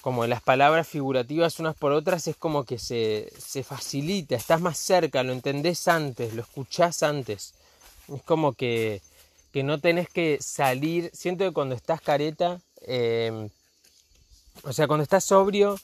como 0.00 0.26
las 0.26 0.42
palabras 0.42 0.88
figurativas 0.88 1.60
unas 1.60 1.76
por 1.76 1.92
otras 1.92 2.26
es 2.26 2.36
como 2.36 2.64
que 2.64 2.78
se, 2.78 3.32
se 3.38 3.62
facilita, 3.62 4.34
estás 4.34 4.60
más 4.60 4.78
cerca, 4.78 5.22
lo 5.22 5.32
entendés 5.32 5.88
antes, 5.88 6.34
lo 6.34 6.42
escuchás 6.42 7.02
antes. 7.02 7.54
Es 8.12 8.22
como 8.22 8.54
que, 8.54 9.02
que 9.52 9.62
no 9.62 9.78
tenés 9.78 10.08
que 10.08 10.38
salir, 10.40 11.10
siento 11.12 11.44
que 11.44 11.52
cuando 11.52 11.74
estás 11.74 12.00
careta, 12.00 12.60
em, 12.82 13.50
o 14.62 14.72
sea, 14.72 14.86
cuando 14.86 15.02
estás 15.02 15.24
sobrio, 15.24 15.78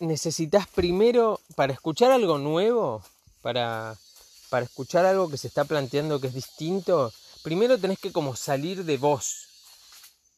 necesitas 0.00 0.66
primero, 0.66 1.40
para 1.54 1.72
escuchar 1.72 2.10
algo 2.12 2.38
nuevo, 2.38 3.02
para, 3.42 3.96
para 4.48 4.64
escuchar 4.64 5.04
algo 5.04 5.28
que 5.28 5.38
se 5.38 5.48
está 5.48 5.64
planteando 5.64 6.20
que 6.20 6.28
es 6.28 6.34
distinto, 6.34 7.12
primero 7.42 7.78
tenés 7.78 7.98
que 7.98 8.10
como 8.10 8.36
salir 8.36 8.84
de 8.84 8.96
vos, 8.96 9.48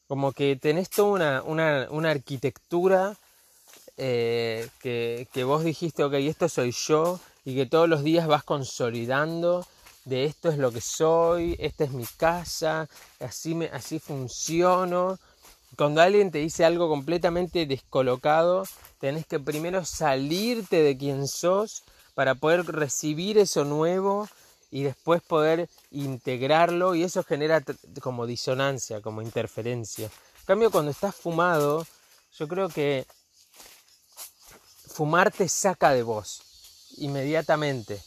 como 0.07 0.31
que 0.31 0.55
tenés 0.55 0.89
toda 0.89 1.41
una, 1.43 2.09
arquitectura 2.09 3.15
eh, 3.97 4.67
que, 4.79 5.27
que, 5.33 5.43
vos 5.43 5.63
dijiste, 5.63 6.03
ok, 6.03 6.13
esto 6.15 6.49
soy 6.49 6.71
yo, 6.71 7.19
y 7.45 7.55
que 7.55 7.67
todos 7.67 7.87
los 7.87 8.03
días 8.03 8.27
vas 8.27 8.43
consolidando 8.43 9.65
de 10.03 10.25
esto 10.25 10.49
es 10.49 10.57
lo 10.57 10.71
que 10.71 10.81
soy, 10.81 11.55
esta 11.59 11.83
es 11.83 11.91
mi 11.91 12.05
casa, 12.17 12.89
así, 13.19 13.53
me, 13.53 13.67
así 13.67 13.99
funciono. 13.99 15.17
Cuando 15.77 16.01
alguien 16.01 16.31
te 16.31 16.39
dice 16.39 16.65
algo 16.65 16.89
completamente 16.89 17.65
descolocado, 17.65 18.65
tenés 18.99 19.25
que 19.25 19.39
primero 19.39 19.85
salirte 19.85 20.81
de 20.81 20.97
quien 20.97 21.27
sos 21.27 21.83
para 22.13 22.35
poder 22.35 22.65
recibir 22.65 23.37
eso 23.37 23.63
nuevo 23.65 24.27
y 24.75 24.83
después 24.83 25.21
poder 25.21 25.69
integrarlo 25.91 26.95
y 26.95 27.03
eso 27.05 27.23
genera 27.23 27.63
como 28.01 28.25
disonancia, 28.25 28.99
como 28.99 29.21
interferencia. 29.21 30.07
En 30.07 30.45
cambio, 30.45 30.69
cuando 30.69 30.91
estás 30.91 31.15
fumado, 31.15 31.87
yo 32.37 32.45
creo 32.49 32.67
que 32.67 33.07
fumar 34.89 35.31
te 35.31 35.47
saca 35.47 35.91
de 35.91 36.03
vos 36.03 36.41
inmediatamente. 36.97 38.03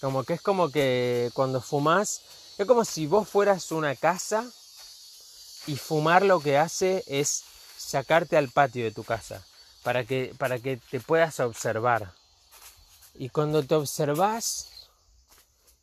Como 0.00 0.24
que 0.24 0.32
es 0.32 0.42
como 0.42 0.72
que 0.72 1.30
cuando 1.32 1.60
fumas, 1.60 2.22
es 2.58 2.66
como 2.66 2.84
si 2.84 3.06
vos 3.06 3.28
fueras 3.28 3.70
una 3.70 3.94
casa 3.94 4.50
y 5.68 5.76
fumar 5.76 6.24
lo 6.24 6.40
que 6.40 6.58
hace 6.58 7.04
es 7.06 7.44
sacarte 7.78 8.36
al 8.36 8.48
patio 8.48 8.82
de 8.82 8.90
tu 8.90 9.04
casa 9.04 9.46
para 9.84 10.02
que, 10.04 10.34
para 10.38 10.58
que 10.58 10.76
te 10.76 10.98
puedas 10.98 11.38
observar. 11.38 12.10
Y 13.14 13.28
cuando 13.28 13.62
te 13.62 13.76
observas, 13.76 14.73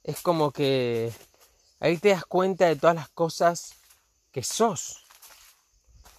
es 0.03 0.21
como 0.21 0.51
que 0.51 1.11
ahí 1.79 1.97
te 1.97 2.09
das 2.09 2.25
cuenta 2.25 2.65
de 2.65 2.75
todas 2.75 2.95
las 2.95 3.09
cosas 3.09 3.73
que 4.31 4.43
sos. 4.43 4.97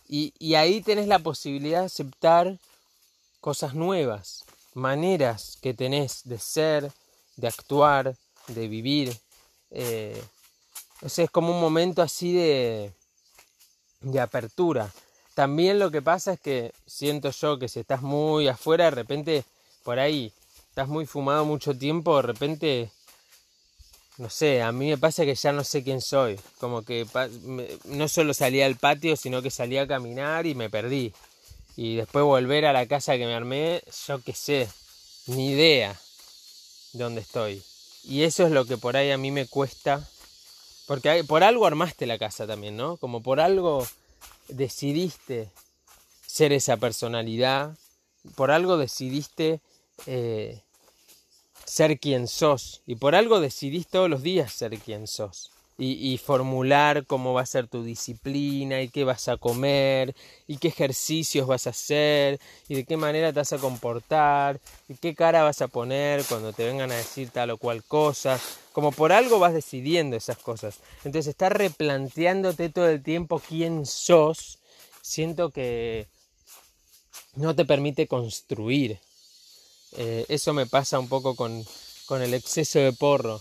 Y, 0.09 0.55
ahí 0.57 0.83
tenés 0.83 1.09
la 1.09 1.19
posibilidad 1.19 1.81
de 1.81 1.87
aceptar 1.87 2.59
cosas 3.41 3.75
nuevas, 3.75 4.45
maneras 4.75 5.57
que 5.62 5.73
tenés 5.73 6.21
de 6.25 6.39
ser, 6.39 6.93
de 7.37 7.49
actuar, 7.49 8.15
de 8.49 8.69
vivir. 8.69 9.17
Eh, 9.71 10.23
es 11.01 11.31
como 11.31 11.55
un 11.55 11.61
momento 11.62 12.03
así 12.03 12.35
de, 12.35 12.93
de 14.03 14.21
apertura. 14.21 14.93
También 15.35 15.79
lo 15.79 15.91
que 15.91 16.03
pasa 16.03 16.35
es 16.35 16.41
que 16.41 16.75
siento 16.87 17.31
yo 17.31 17.59
que 17.59 17.68
si 17.68 17.81
estás 17.81 18.03
muy 18.03 18.49
afuera, 18.49 18.85
de 18.85 18.90
repente 18.90 19.45
por 19.83 19.99
ahí 19.99 20.31
estás 20.68 20.88
muy 20.88 21.07
fumado 21.07 21.47
mucho 21.47 21.77
tiempo, 21.77 22.16
de 22.16 22.23
repente 22.23 22.90
no 24.18 24.29
sé, 24.29 24.62
a 24.62 24.72
mí 24.72 24.90
me 24.90 24.98
pasa 24.98 25.25
que 25.25 25.35
ya 25.35 25.53
no 25.53 25.64
sé 25.64 25.83
quién 25.83 26.01
soy. 26.01 26.38
Como 26.59 26.83
que 26.83 27.07
no 27.87 28.09
solo 28.09 28.35
salía 28.35 28.66
al 28.66 28.77
patio, 28.77 29.16
sino 29.16 29.42
que 29.42 29.51
salía 29.51 29.83
a 29.83 29.87
caminar 29.87 30.46
y 30.46 30.55
me 30.55 30.70
perdí. 30.70 31.12
Y 31.77 31.96
después 31.96 32.25
volver 32.25 32.66
a 32.66 32.72
la 32.72 32.87
casa 32.87 33.16
que 33.16 33.27
me 33.27 33.35
armé, 33.35 33.83
yo 34.07 34.22
qué 34.22 34.35
sé, 34.35 34.68
ni 35.27 35.53
idea 35.53 35.98
dónde 36.92 37.22
estoy. 37.22 37.62
Y 38.05 38.22
eso 38.25 38.44
es 38.44 38.51
lo 38.53 38.66
que 38.66 38.77
por 38.77 38.96
ahí 38.96 39.11
a 39.11 39.18
mí 39.18 39.31
me 39.31 39.46
cuesta. 39.46 40.07
Porque 40.87 41.25
por 41.25 41.42
algo 41.42 41.66
armaste 41.66 42.07
la 42.07 42.18
casa 42.18 42.46
también, 42.46 42.77
¿no? 42.77 42.96
Como 42.98 43.22
por 43.22 43.40
algo 43.40 43.87
decidiste 44.48 45.48
ser 46.27 46.53
esa 46.53 46.77
personalidad. 46.77 47.77
Por 48.35 48.51
algo 48.51 48.77
decidiste 48.77 49.61
eh, 50.07 50.61
ser 51.72 51.98
quien 51.98 52.28
sos. 52.28 52.82
Y 52.87 52.96
por 52.96 53.14
algo 53.14 53.40
decidís 53.40 53.87
todos 53.87 54.11
los 54.11 54.22
días 54.22 54.52
ser 54.52 54.78
quien 54.78 55.06
sos. 55.06 55.50
Y, 55.78 56.16
formular 56.18 57.06
cómo 57.06 57.32
va 57.32 57.40
a 57.40 57.46
ser 57.46 57.66
tu 57.66 57.82
disciplina 57.82 58.82
y 58.82 58.88
qué 58.88 59.02
vas 59.02 59.26
a 59.26 59.37
comer 59.37 60.14
y 60.46 60.58
qué 60.58 60.68
ejercicios 60.68 61.48
vas 61.48 61.66
a 61.66 61.70
hacer 61.70 62.38
y 62.68 62.76
de 62.76 62.85
qué 62.85 62.96
manera 62.96 63.32
te 63.32 63.40
vas 63.40 63.52
a 63.52 63.58
comportar 63.58 64.61
y 64.88 64.94
qué 64.94 65.12
cara 65.16 65.42
vas 65.42 65.61
a 65.61 65.66
poner 65.66 66.22
cuando 66.24 66.52
te 66.52 66.66
vengan 66.66 66.92
a 66.92 66.96
decir 66.96 67.30
tal 67.30 67.50
o 67.50 67.56
cual 67.56 67.82
cosa. 67.82 68.38
Como 68.72 68.92
por 68.92 69.11
algo 69.11 69.40
vas 69.40 69.54
decidiendo 69.54 70.14
esas 70.14 70.38
cosas. 70.38 70.78
Entonces 70.98 71.26
estar 71.26 71.56
replanteándote 71.56 72.68
todo 72.68 72.88
el 72.88 73.02
tiempo 73.02 73.40
quién 73.40 73.85
sos, 73.85 74.61
siento 75.00 75.50
que 75.50 76.06
no 77.35 77.56
te 77.56 77.64
permite 77.64 78.06
construir 78.06 79.00
eh, 79.96 80.24
eso 80.28 80.52
me 80.55 80.66
pasa 80.66 80.98
un 80.98 81.09
poco 81.09 81.35
con, 81.35 81.64
el 82.20 82.35
exceso 82.35 82.78
de 82.78 82.92
porro. 82.92 83.40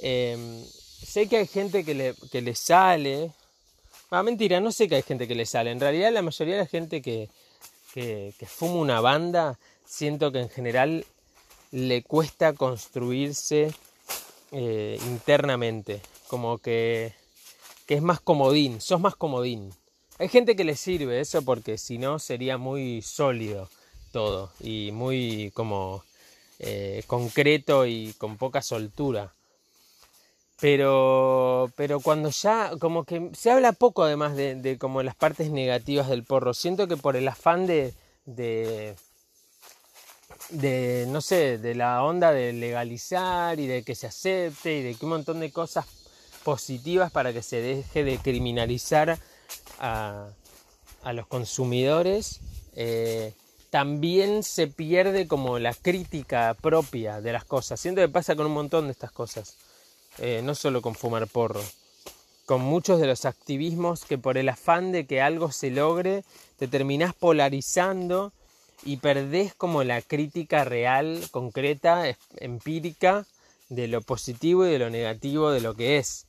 Em, 0.00 0.64
sé 0.64 1.28
que 1.28 1.38
hay 1.38 1.46
gente 1.46 1.84
que 1.84 1.94
le, 1.94 2.14
que 2.30 2.40
le 2.40 2.54
sale. 2.54 3.32
Ah, 4.10 4.22
mentira, 4.22 4.60
no 4.60 4.72
sé 4.72 4.88
que 4.88 4.96
hay 4.96 5.02
gente 5.02 5.28
que 5.28 5.34
le 5.34 5.46
sale. 5.46 5.70
En 5.70 5.80
realidad 5.80 6.12
la 6.12 6.22
mayoría 6.22 6.54
de 6.54 6.60
la 6.60 6.66
gente 6.66 7.02
que, 7.02 7.28
que, 7.92 8.32
fuma 8.46 8.74
una 8.74 9.00
banda, 9.00 9.58
siento 9.84 10.32
que 10.32 10.40
en 10.40 10.48
general 10.48 11.04
le 11.72 12.02
cuesta 12.02 12.52
construirse 12.54 13.72
eh, 14.52 14.98
internamente. 15.06 16.00
Como 16.28 16.58
que, 16.58 17.12
que 17.86 17.94
es 17.94 18.02
más 18.02 18.20
comodín, 18.20 18.80
sos 18.80 19.00
más 19.00 19.16
comodín. 19.16 19.72
Hay 20.18 20.28
gente 20.28 20.56
que 20.56 20.64
le 20.64 20.76
sirve 20.76 21.20
eso 21.20 21.42
porque 21.42 21.76
si 21.76 21.98
no 21.98 22.18
sería 22.18 22.56
muy 22.56 23.02
sólido 23.02 23.68
todo 24.12 24.50
y 24.60 24.90
muy 24.92 25.50
como 25.54 26.04
eh, 26.58 27.02
concreto 27.06 27.86
y 27.86 28.14
con 28.18 28.36
poca 28.36 28.62
soltura. 28.62 29.32
Pero, 30.58 31.70
pero 31.76 32.00
cuando 32.00 32.30
ya, 32.30 32.70
como 32.78 33.04
que 33.04 33.30
se 33.34 33.50
habla 33.50 33.72
poco 33.72 34.04
además 34.04 34.36
de, 34.36 34.78
como 34.80 35.02
las 35.02 35.14
partes 35.14 35.50
negativas 35.50 36.08
del 36.08 36.24
porro. 36.24 36.54
Siento 36.54 36.88
que 36.88 36.96
por 36.96 37.14
el 37.16 37.28
afán 37.28 37.66
de, 37.66 37.92
de, 38.24 38.96
no 41.08 41.20
sé, 41.20 41.58
de 41.58 41.74
la 41.74 42.02
onda 42.02 42.32
de 42.32 42.54
legalizar 42.54 43.60
y 43.60 43.66
de 43.66 43.82
que 43.82 43.94
se 43.94 44.06
acepte 44.06 44.78
y 44.78 44.82
de 44.82 44.94
que 44.94 45.04
un 45.04 45.10
montón 45.10 45.40
de 45.40 45.50
cosas 45.50 45.84
positivas 46.42 47.10
para 47.12 47.34
que 47.34 47.42
se 47.42 47.60
deje 47.60 48.04
de 48.04 48.16
criminalizar 48.18 49.18
a, 49.78 50.28
a 51.02 51.12
los 51.12 51.26
consumidores, 51.26 52.40
eh, 52.74 53.34
también 53.70 54.42
se 54.42 54.66
pierde 54.66 55.26
como 55.26 55.58
la 55.58 55.74
crítica 55.74 56.56
propia 56.60 57.20
de 57.20 57.32
las 57.32 57.44
cosas. 57.44 57.80
Siento 57.80 58.00
que 58.00 58.08
pasa 58.08 58.36
con 58.36 58.46
un 58.46 58.52
montón 58.52 58.86
de 58.86 58.92
estas 58.92 59.12
cosas, 59.12 59.56
eh, 60.18 60.40
no 60.42 60.54
solo 60.54 60.82
con 60.82 60.94
fumar 60.94 61.26
porro, 61.26 61.62
con 62.46 62.60
muchos 62.60 63.00
de 63.00 63.06
los 63.06 63.24
activismos 63.24 64.04
que 64.04 64.18
por 64.18 64.38
el 64.38 64.48
afán 64.48 64.92
de 64.92 65.06
que 65.06 65.20
algo 65.20 65.50
se 65.50 65.70
logre, 65.70 66.24
te 66.58 66.68
terminás 66.68 67.14
polarizando 67.14 68.32
y 68.84 68.98
perdés 68.98 69.54
como 69.54 69.82
la 69.84 70.00
crítica 70.02 70.64
real, 70.64 71.22
concreta, 71.30 72.04
empírica 72.36 73.26
de 73.68 73.88
lo 73.88 74.00
positivo 74.00 74.66
y 74.66 74.70
de 74.70 74.78
lo 74.78 74.90
negativo 74.90 75.50
de 75.50 75.60
lo 75.60 75.74
que 75.74 75.98
es. 75.98 76.26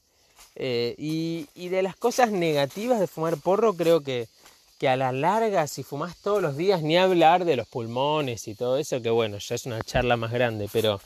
Eh, 0.55 0.95
y, 0.97 1.47
y 1.53 1.69
de 1.69 1.83
las 1.83 1.95
cosas 1.95 2.31
negativas 2.31 2.99
de 2.99 3.05
fumar 3.05 3.37
porro 3.37 3.75
creo 3.75 4.01
que 4.01 4.27
que 4.77 4.87
a 4.87 4.95
la 4.95 5.11
larga, 5.11 5.67
si 5.67 5.83
fumas 5.83 6.15
todos 6.17 6.41
los 6.41 6.55
días, 6.55 6.81
ni 6.81 6.97
hablar 6.97 7.45
de 7.45 7.55
los 7.55 7.67
pulmones 7.67 8.47
y 8.47 8.55
todo 8.55 8.77
eso, 8.77 9.01
que 9.01 9.09
bueno, 9.09 9.37
ya 9.39 9.55
es 9.55 9.65
una 9.65 9.81
charla 9.81 10.17
más 10.17 10.31
grande, 10.31 10.69
pero 10.71 11.01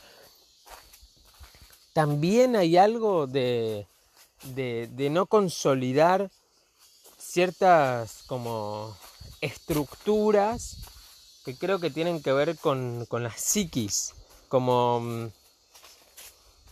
también 1.94 2.56
hay 2.56 2.78
algo 2.78 3.28
de, 3.28 3.88
de, 4.44 5.10
no 5.10 5.26
consolidar 5.26 6.30
ciertas 7.18 8.24
como 8.28 8.96
estructuras 9.40 10.78
que 11.46 11.56
creo 11.58 11.80
que 11.80 11.90
tienen 11.90 12.22
que 12.22 12.34
ver 12.34 12.58
con, 12.58 13.06
con 13.08 13.24
la 13.24 13.32
psiquis, 13.32 14.14
como, 14.48 15.32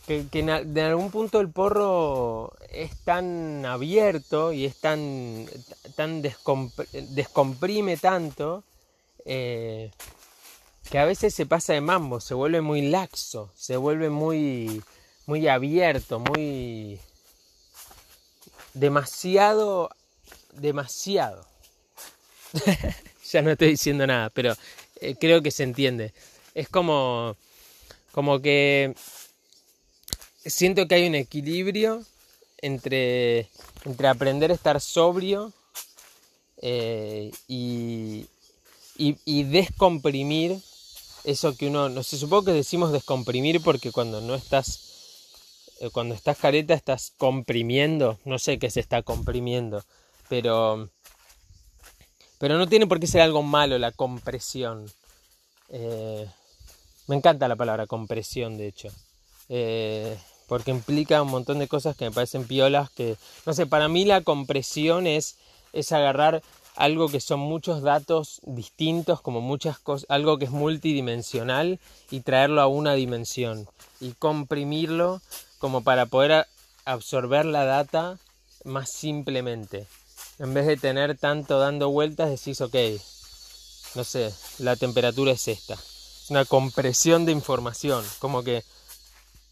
que, 0.06 0.26
en, 0.32 0.50
algún 0.50 1.10
punto 1.10 1.40
el 1.40 1.50
porro 1.50 2.52
es 2.70 2.96
tan 3.04 3.64
abierto 3.64 4.52
y 4.52 4.64
es 4.64 4.76
tan, 4.76 5.46
tan 5.96 6.22
descompr- 6.22 6.88
descomprime 7.08 7.96
tanto 7.96 8.64
eh, 9.24 9.90
que 10.90 10.98
a 10.98 11.04
veces 11.04 11.34
se 11.34 11.46
pasa 11.46 11.72
de 11.72 11.80
mambo, 11.80 12.20
se 12.20 12.34
vuelve 12.34 12.60
muy 12.60 12.82
laxo, 12.82 13.52
se 13.54 13.76
vuelve 13.76 14.10
muy, 14.10 14.82
muy 15.26 15.46
abierto, 15.46 16.18
muy 16.18 16.98
demasiado, 18.74 19.90
demasiado. 20.54 21.46
ya 23.30 23.42
no 23.42 23.50
estoy 23.50 23.68
diciendo 23.68 24.06
nada, 24.06 24.30
pero 24.30 24.56
eh, 25.00 25.14
creo 25.20 25.42
que 25.42 25.50
se 25.50 25.62
entiende. 25.62 26.12
Es 26.54 26.68
como, 26.68 27.36
como 28.12 28.40
que 28.40 28.94
siento 30.44 30.86
que 30.88 30.94
hay 30.96 31.06
un 31.06 31.14
equilibrio 31.14 32.04
entre, 32.58 33.48
entre 33.84 34.08
aprender 34.08 34.50
a 34.50 34.54
estar 34.54 34.80
sobrio 34.80 35.52
eh, 36.62 37.30
y, 37.48 38.26
y, 38.96 39.42
descomprimir 39.44 40.60
eso 41.24 41.56
que 41.56 41.68
uno, 41.68 41.88
no 41.88 42.02
sé, 42.02 42.18
supongo 42.18 42.46
que 42.46 42.52
decimos 42.52 42.92
descomprimir 42.92 43.62
porque 43.62 43.92
cuando 43.92 44.20
no 44.20 44.34
estás, 44.34 44.80
eh, 45.80 45.88
cuando 45.90 46.14
estás 46.14 46.36
careta 46.36 46.74
estás 46.74 47.12
comprimiendo, 47.16 48.18
no 48.24 48.38
sé 48.38 48.58
qué 48.58 48.70
se 48.70 48.80
está 48.80 49.02
comprimiendo, 49.02 49.82
pero, 50.28 50.90
pero 52.38 52.58
no 52.58 52.66
tiene 52.68 52.86
por 52.86 53.00
qué 53.00 53.06
ser 53.06 53.22
algo 53.22 53.42
malo 53.42 53.78
la 53.78 53.92
compresión. 53.92 54.84
Eh, 55.70 56.26
me 57.06 57.16
encanta 57.16 57.48
la 57.48 57.56
palabra 57.56 57.86
compresión, 57.86 58.58
de 58.58 58.68
hecho. 58.68 58.88
Porque 60.50 60.72
implica 60.72 61.22
un 61.22 61.30
montón 61.30 61.60
de 61.60 61.68
cosas 61.68 61.94
que 61.94 62.06
me 62.06 62.10
parecen 62.10 62.44
piolas 62.44 62.90
que, 62.90 63.16
no 63.46 63.54
sé, 63.54 63.66
para 63.66 63.86
mí 63.86 64.04
la 64.04 64.22
compresión 64.22 65.06
es, 65.06 65.36
es 65.72 65.92
agarrar 65.92 66.42
algo 66.74 67.08
que 67.08 67.20
son 67.20 67.38
muchos 67.38 67.82
datos 67.82 68.40
distintos, 68.42 69.20
como 69.20 69.40
muchas 69.40 69.78
cosas, 69.78 70.10
algo 70.10 70.38
que 70.38 70.46
es 70.46 70.50
multidimensional 70.50 71.78
y 72.10 72.22
traerlo 72.22 72.62
a 72.62 72.66
una 72.66 72.94
dimensión 72.94 73.68
y 74.00 74.14
comprimirlo 74.14 75.22
como 75.60 75.84
para 75.84 76.06
poder 76.06 76.48
absorber 76.84 77.46
la 77.46 77.64
data 77.64 78.18
más 78.64 78.90
simplemente. 78.90 79.86
En 80.40 80.52
vez 80.52 80.66
de 80.66 80.76
tener 80.76 81.16
tanto 81.16 81.60
dando 81.60 81.90
vueltas, 81.90 82.28
decís, 82.28 82.60
ok, 82.60 82.74
no 83.94 84.02
sé, 84.02 84.34
la 84.58 84.74
temperatura 84.74 85.30
es 85.30 85.46
esta. 85.46 85.74
Es 85.74 86.26
una 86.28 86.44
compresión 86.44 87.24
de 87.24 87.30
información, 87.30 88.04
como 88.18 88.42
que 88.42 88.64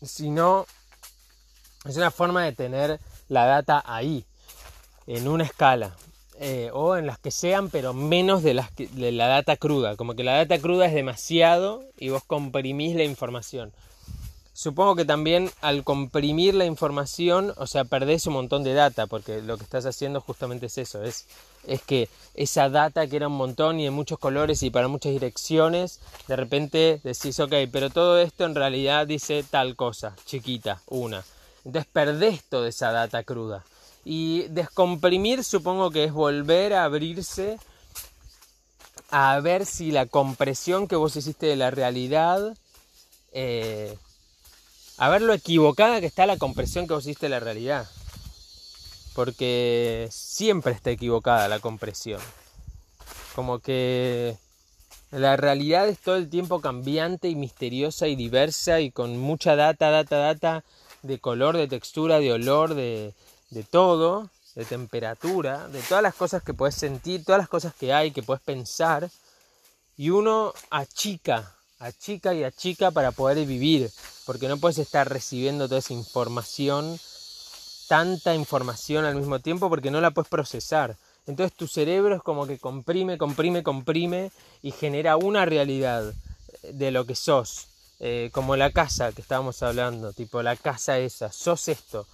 si 0.02 0.30
no, 0.30 0.66
es 1.84 1.96
una 1.96 2.10
forma 2.10 2.44
de 2.44 2.52
tener 2.52 3.00
la 3.28 3.44
data 3.46 3.82
ahí, 3.86 4.24
en 5.06 5.28
una 5.28 5.44
escala, 5.44 5.94
eh, 6.40 6.70
o 6.72 6.96
en 6.96 7.06
las 7.06 7.18
que 7.18 7.30
sean, 7.30 7.68
pero 7.68 7.92
menos 7.94 8.42
de, 8.42 8.54
las 8.54 8.74
de 8.76 9.10
la 9.10 9.26
data 9.26 9.56
cruda, 9.56 9.96
como 9.96 10.14
que 10.14 10.22
la 10.22 10.36
data 10.36 10.58
cruda 10.58 10.86
es 10.86 10.94
demasiado 10.94 11.84
y 11.98 12.10
vos 12.10 12.22
comprimís 12.24 12.94
la 12.94 13.04
información. 13.04 13.72
Supongo 14.52 14.96
que 14.96 15.04
también 15.04 15.50
al 15.60 15.84
comprimir 15.84 16.54
la 16.54 16.64
información, 16.64 17.54
o 17.56 17.66
sea, 17.66 17.84
perdés 17.84 18.26
un 18.26 18.34
montón 18.34 18.64
de 18.64 18.74
data, 18.74 19.06
porque 19.06 19.40
lo 19.40 19.56
que 19.56 19.62
estás 19.62 19.86
haciendo 19.86 20.20
justamente 20.20 20.66
es 20.66 20.78
eso, 20.78 21.02
es, 21.04 21.26
es 21.66 21.80
que 21.82 22.08
esa 22.34 22.68
data 22.68 23.06
que 23.06 23.16
era 23.16 23.28
un 23.28 23.36
montón 23.36 23.78
y 23.78 23.84
de 23.84 23.90
muchos 23.90 24.18
colores 24.18 24.62
y 24.62 24.70
para 24.70 24.88
muchas 24.88 25.12
direcciones, 25.12 26.00
de 26.26 26.36
repente 26.36 27.00
decís, 27.04 27.38
ok, 27.40 27.54
pero 27.70 27.90
todo 27.90 28.18
esto 28.18 28.44
en 28.44 28.54
realidad 28.54 29.06
dice 29.06 29.44
tal 29.48 29.76
cosa, 29.76 30.16
chiquita, 30.24 30.82
una. 30.86 31.24
Entonces 31.68 31.90
perdés 31.92 32.44
toda 32.44 32.66
esa 32.66 32.92
data 32.92 33.22
cruda. 33.24 33.62
Y 34.02 34.44
descomprimir 34.44 35.44
supongo 35.44 35.90
que 35.90 36.04
es 36.04 36.12
volver 36.14 36.72
a 36.72 36.84
abrirse 36.84 37.58
a 39.10 39.38
ver 39.40 39.66
si 39.66 39.90
la 39.90 40.06
compresión 40.06 40.88
que 40.88 40.96
vos 40.96 41.14
hiciste 41.14 41.44
de 41.44 41.56
la 41.56 41.70
realidad, 41.70 42.56
eh, 43.32 43.98
a 44.96 45.10
ver 45.10 45.20
lo 45.20 45.34
equivocada 45.34 46.00
que 46.00 46.06
está 46.06 46.24
la 46.24 46.38
compresión 46.38 46.86
que 46.86 46.94
vos 46.94 47.04
hiciste 47.04 47.26
de 47.26 47.30
la 47.30 47.40
realidad. 47.40 47.86
Porque 49.14 50.08
siempre 50.10 50.72
está 50.72 50.90
equivocada 50.90 51.48
la 51.48 51.60
compresión. 51.60 52.22
Como 53.34 53.58
que 53.58 54.38
la 55.10 55.36
realidad 55.36 55.86
es 55.86 55.98
todo 55.98 56.16
el 56.16 56.30
tiempo 56.30 56.62
cambiante 56.62 57.28
y 57.28 57.34
misteriosa 57.34 58.08
y 58.08 58.16
diversa 58.16 58.80
y 58.80 58.90
con 58.90 59.18
mucha 59.18 59.54
data, 59.54 59.90
data, 59.90 60.16
data 60.16 60.64
de 61.02 61.18
color, 61.18 61.56
de 61.56 61.68
textura, 61.68 62.18
de 62.18 62.32
olor, 62.32 62.74
de, 62.74 63.14
de 63.50 63.62
todo, 63.62 64.30
de 64.54 64.64
temperatura, 64.64 65.68
de 65.68 65.80
todas 65.82 66.02
las 66.02 66.14
cosas 66.14 66.42
que 66.42 66.54
puedes 66.54 66.74
sentir, 66.74 67.24
todas 67.24 67.38
las 67.38 67.48
cosas 67.48 67.74
que 67.74 67.92
hay, 67.92 68.10
que 68.10 68.22
puedes 68.22 68.42
pensar. 68.42 69.08
Y 69.96 70.10
uno 70.10 70.52
achica, 70.70 71.54
achica 71.78 72.34
y 72.34 72.44
achica 72.44 72.90
para 72.90 73.12
poder 73.12 73.46
vivir, 73.46 73.90
porque 74.26 74.48
no 74.48 74.58
puedes 74.58 74.78
estar 74.78 75.08
recibiendo 75.08 75.68
toda 75.68 75.78
esa 75.78 75.94
información, 75.94 76.98
tanta 77.88 78.34
información 78.34 79.04
al 79.04 79.16
mismo 79.16 79.38
tiempo, 79.38 79.68
porque 79.68 79.90
no 79.90 80.00
la 80.00 80.10
puedes 80.10 80.28
procesar. 80.28 80.96
Entonces 81.26 81.56
tu 81.56 81.68
cerebro 81.68 82.16
es 82.16 82.22
como 82.22 82.46
que 82.46 82.58
comprime, 82.58 83.18
comprime, 83.18 83.62
comprime 83.62 84.32
y 84.62 84.72
genera 84.72 85.16
una 85.16 85.44
realidad 85.44 86.14
de 86.62 86.90
lo 86.90 87.04
que 87.06 87.14
sos. 87.14 87.68
Eh, 88.00 88.30
como 88.32 88.54
la 88.54 88.70
casa 88.70 89.10
que 89.12 89.22
estábamos 89.22 89.62
hablando, 89.62 90.12
tipo 90.12 90.40
la 90.42 90.54
casa 90.54 90.98
esa, 90.98 91.32
sos 91.32 91.66
esto, 91.66 92.06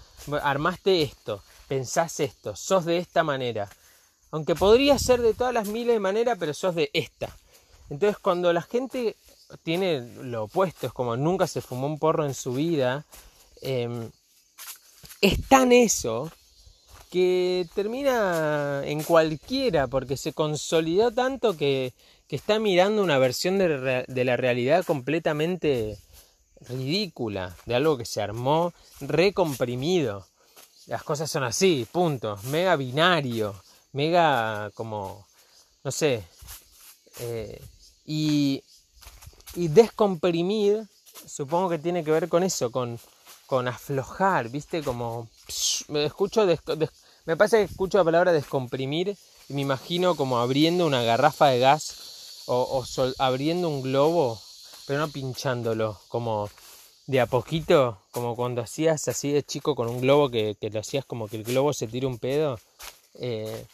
armaste 0.42 1.03
esto, 1.03 1.42
pensás 1.68 2.20
esto, 2.20 2.57
sos 2.57 2.87
de 2.87 2.99
esta 2.99 3.23
manera. 3.23 3.68
Aunque 4.31 4.55
podría 4.55 4.99
ser 4.99 5.20
de 5.20 5.35
todas 5.35 5.53
las 5.53 5.68
miles 5.68 5.94
de 5.94 6.01
maneras, 6.01 6.37
pero 6.40 6.55
sos 6.55 6.75
de 6.75 6.90
esta. 6.94 7.37
Entonces 7.90 8.18
cuando 8.18 8.53
la 8.53 8.62
gente 8.62 9.16
tiene 9.62 10.01
lo 10.23 10.44
opuesto, 10.44 10.87
es 10.87 10.92
como 10.92 11.16
nunca 11.16 11.47
se 11.47 11.61
fumó 11.61 11.87
un 11.87 11.99
porro 11.99 12.25
en 12.25 12.35
su 12.35 12.55
vida, 12.55 13.05
eh, 13.61 14.11
es 15.20 15.47
tan 15.49 15.70
eso 15.73 16.31
que 17.11 17.66
termina 17.75 18.83
en 18.85 19.03
cualquiera, 19.03 19.87
porque 19.87 20.16
se 20.16 20.33
consolidó 20.33 21.12
tanto 21.12 21.57
que, 21.57 21.94
que 22.28 22.37
está 22.37 22.58
mirando 22.58 23.02
una 23.02 23.18
versión 23.18 23.58
de, 23.58 24.24
la 24.24 24.37
realidad 24.37 24.84
completamente 24.84 25.98
ridícula, 26.60 27.56
de 27.66 27.74
algo 27.74 27.98
que 27.98 28.06
se 28.06 28.22
armó 28.22 28.72
recomprimido. 29.00 30.26
Las 30.87 31.02
cosas 31.02 31.30
son 31.30 31.44
así, 31.44 31.87
punto. 31.90 32.38
Mega 32.44 32.76
binario, 32.76 33.54
mega 33.92 34.70
como, 34.74 35.26
no 35.82 35.90
sé. 35.90 36.24
eh, 37.20 37.60
y, 38.06 38.62
y 39.54 39.68
descomprimir, 39.68 40.87
supongo 41.26 41.68
que 41.70 41.78
tiene 41.78 42.04
que 42.04 42.10
ver 42.10 42.28
con 42.28 42.42
eso, 42.42 42.70
con, 42.70 42.98
con 43.46 43.68
aflojar, 43.68 44.48
¿viste? 44.48 44.82
Como 44.82 45.28
me 45.88 46.04
escucho 46.04 46.46
des- 46.46 46.60
me 47.26 47.37
pasa 47.37 47.56
que 47.58 47.64
escucho 47.64 47.98
la 47.98 48.04
palabra 48.04 48.32
descomprimir 48.32 49.16
y 49.48 49.54
me 49.54 49.62
imagino 49.62 50.14
como 50.16 50.38
abriendo 50.38 50.87
una 50.87 51.02
garrafa 51.02 51.48
de 51.48 51.58
gas 51.60 52.13
o, 52.46 52.85
sol- 52.85 53.14
abriendo 53.18 53.68
un 53.68 53.83
globo, 53.83 54.40
pero 54.87 55.00
no 55.00 55.09
pinchándolo, 55.09 55.98
como 56.09 56.50
de 57.07 57.20
a 57.20 57.26
poquito, 57.26 57.98
como 58.12 58.35
cuando 58.37 58.62
hacías 58.62 59.09
así 59.09 59.30
de 59.33 59.42
chico 59.42 59.74
con 59.74 59.88
un 59.88 60.00
globo 60.00 60.30
que, 60.30 60.57
que 60.61 60.70
lo 60.70 60.80
hacías 60.80 61.04
como 61.04 61.28
que 61.28 61.37
el 61.37 61.44
globo 61.44 61.72
se 61.72 61.87
tira 61.87 62.07
un 62.09 62.18
pedo. 62.18 62.59
eh, 63.14 63.66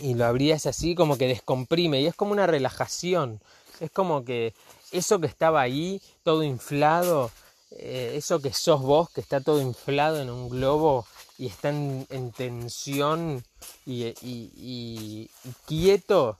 y 0.00 0.14
lo 0.14 0.24
abrías 0.24 0.66
así 0.66 0.94
como 0.94 1.16
que 1.18 1.26
descomprime 1.26 2.00
y 2.00 2.06
es 2.06 2.14
como 2.14 2.32
una 2.32 2.46
relajación. 2.46 3.40
Es 3.80 3.90
como 3.90 4.24
que 4.24 4.54
eso 4.92 5.20
que 5.20 5.26
estaba 5.26 5.60
ahí, 5.60 6.00
todo 6.22 6.42
inflado, 6.42 7.30
eh, 7.72 8.12
eso 8.14 8.40
que 8.40 8.52
sos 8.52 8.80
vos, 8.82 9.10
que 9.10 9.20
está 9.20 9.40
todo 9.40 9.60
inflado 9.60 10.20
en 10.20 10.30
un 10.30 10.48
globo 10.48 11.06
y 11.38 11.46
está 11.46 11.70
en, 11.70 12.06
en 12.10 12.30
tensión 12.32 13.42
y, 13.86 14.04
y- 14.04 14.14
y- 14.56 15.30
y 15.44 15.52
quieto, 15.66 16.38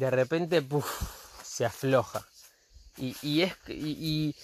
de 0.00 0.10
repente 0.10 0.62
puf, 0.62 0.90
se 1.44 1.64
afloja. 1.64 2.26
Y, 2.96 3.14
y 3.22 3.42
es, 3.42 3.54
y- 3.68 4.34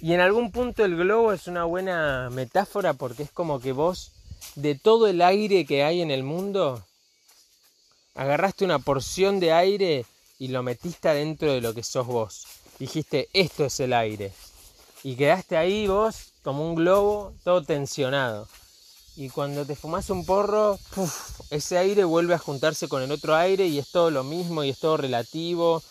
y 0.00 0.12
en 0.12 0.20
algún 0.20 0.50
punto 0.52 0.84
el 0.84 0.96
globo 0.96 1.32
es 1.32 1.46
una 1.46 1.64
buena 1.64 2.28
metáfora 2.30 2.94
porque 2.94 3.22
es 3.24 3.30
como 3.30 3.60
que 3.60 3.72
vos, 3.72 4.12
de 4.54 4.74
todo 4.74 5.06
el 5.06 5.20
aire 5.22 5.66
que 5.66 5.82
hay 5.84 6.00
en 6.00 6.10
el 6.10 6.22
mundo, 6.22 6.84
agarraste 8.14 8.64
una 8.64 8.78
porción 8.78 9.40
de 9.40 9.52
aire 9.52 10.06
y 10.38 10.48
lo 10.48 10.62
metiste 10.62 11.08
adentro 11.08 11.52
de 11.52 11.60
lo 11.60 11.74
que 11.74 11.82
sos 11.82 12.06
vos. 12.06 12.46
Dijiste, 12.78 13.28
esto 13.32 13.64
es 13.64 13.80
el 13.80 13.92
aire. 13.92 14.32
Y 15.02 15.16
quedaste 15.16 15.56
ahí 15.56 15.86
vos 15.86 16.32
como 16.42 16.68
un 16.68 16.74
globo 16.74 17.32
todo 17.44 17.62
tensionado. 17.62 18.48
Y 19.16 19.30
cuando 19.30 19.64
te 19.64 19.76
fumas 19.76 20.10
un 20.10 20.26
porro, 20.26 20.78
ese 21.50 21.78
aire 21.78 22.04
vuelve 22.04 22.34
a 22.34 22.38
juntarse 22.38 22.88
con 22.88 23.02
el 23.02 23.12
otro 23.12 23.36
aire 23.36 23.66
y 23.66 23.78
es 23.78 23.90
todo 23.90 24.10
lo 24.10 24.24
mismo 24.24 24.64
y 24.64 24.70
es 24.70 24.78
todo 24.78 24.96
relativo. 24.96 25.82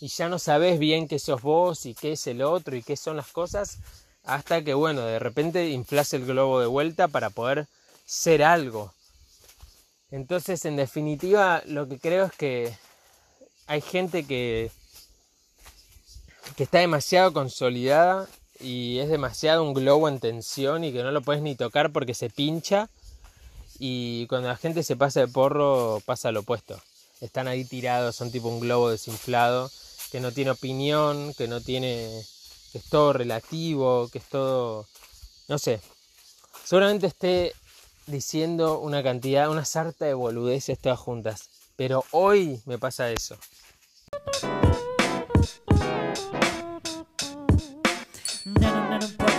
Y 0.00 0.08
ya 0.08 0.28
no 0.28 0.38
sabes 0.38 0.78
bien 0.78 1.08
qué 1.08 1.18
sos 1.18 1.40
vos 1.40 1.86
y 1.86 1.94
qué 1.94 2.12
es 2.12 2.26
el 2.26 2.42
otro 2.42 2.76
y 2.76 2.82
qué 2.82 2.96
son 2.96 3.16
las 3.16 3.28
cosas. 3.28 3.78
hasta 4.24 4.62
que, 4.62 4.74
bueno, 4.74 5.02
de 5.02 5.20
repente 5.20 5.70
inflas 5.70 6.12
el 6.12 6.26
globo 6.26 6.60
de 6.60 6.66
vuelta 6.66 7.06
para 7.08 7.30
poder 7.30 7.68
ser 8.04 8.42
algo. 8.42 8.92
Entonces, 10.10 10.64
en 10.64 10.76
definitiva, 10.76 11.62
lo 11.66 11.88
que 11.88 11.98
creo 11.98 12.26
es 12.26 12.32
que 12.32 12.76
hay 13.68 13.80
gente 13.80 14.26
que, 14.26 14.70
que 16.56 16.64
está 16.64 16.78
demasiado 16.78 17.32
consolidada 17.32 18.28
y 18.60 18.98
es 18.98 19.08
demasiado 19.08 19.62
un 19.62 19.74
globo 19.74 20.08
en 20.08 20.20
tensión 20.20 20.84
y 20.84 20.92
que 20.92 21.02
no 21.02 21.10
lo 21.10 21.22
puedes 21.22 21.42
ni 21.42 21.54
tocar 21.54 21.92
porque 21.92 22.14
se 22.14 22.30
pincha. 22.30 22.88
Y 23.78 24.26
cuando 24.28 24.48
la 24.48 24.56
gente 24.56 24.82
se 24.82 24.96
pasa 24.96 25.20
de 25.20 25.28
porro, 25.28 26.00
pasa 26.04 26.32
lo 26.32 26.40
opuesto. 26.40 26.80
Están 27.20 27.48
ahí 27.48 27.64
tirados, 27.64 28.16
son 28.16 28.30
tipo 28.30 28.48
un 28.48 28.60
globo 28.60 28.90
desinflado, 28.90 29.70
que 30.10 30.20
no 30.20 30.32
tiene 30.32 30.50
opinión, 30.50 31.34
que 31.34 31.48
no 31.48 31.60
tiene. 31.60 32.22
que 32.72 32.78
es 32.78 32.84
todo 32.84 33.12
relativo, 33.12 34.08
que 34.10 34.18
es 34.18 34.24
todo. 34.24 34.86
no 35.48 35.58
sé. 35.58 35.80
Seguramente 36.64 37.06
esté 37.06 37.52
diciendo 38.06 38.80
una 38.80 39.02
cantidad, 39.02 39.50
una 39.50 39.64
sarta 39.64 40.04
de 40.04 40.14
boludeces 40.14 40.78
todas 40.78 40.98
juntas. 40.98 41.48
Pero 41.76 42.04
hoy 42.10 42.60
me 42.64 42.78
pasa 42.78 43.10
eso. 43.10 43.36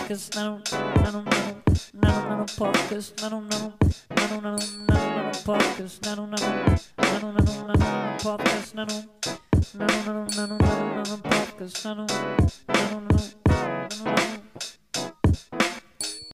Podcast, 0.08 0.36
nano, 0.36 0.62
nano, 1.04 1.22
nano, 1.22 1.62
nano, 1.94 2.30
nano, 2.30 2.46
podcast, 2.56 3.22
nano, 3.22 3.42
nano, 3.42 3.74
nano, 4.16 4.40
nano, 4.40 4.58
nano, 4.88 5.16
nano, 5.16 5.32
podcast, 5.44 6.06
nano, 6.06 6.26
nano, 6.28 6.48
nano, 6.96 7.32
nano, 7.34 7.52
nano, 7.52 7.74
nano, 7.76 8.18
podcast, 8.24 8.74
nano, 8.74 9.04
nano, 9.74 10.04
nano, 10.06 10.26
nano, 10.34 10.58
nano, 10.58 10.94
nano, 10.96 11.18
podcast, 11.18 11.84
nano, 11.86 12.06
nano, 12.68 13.02
nano. 13.02 14.17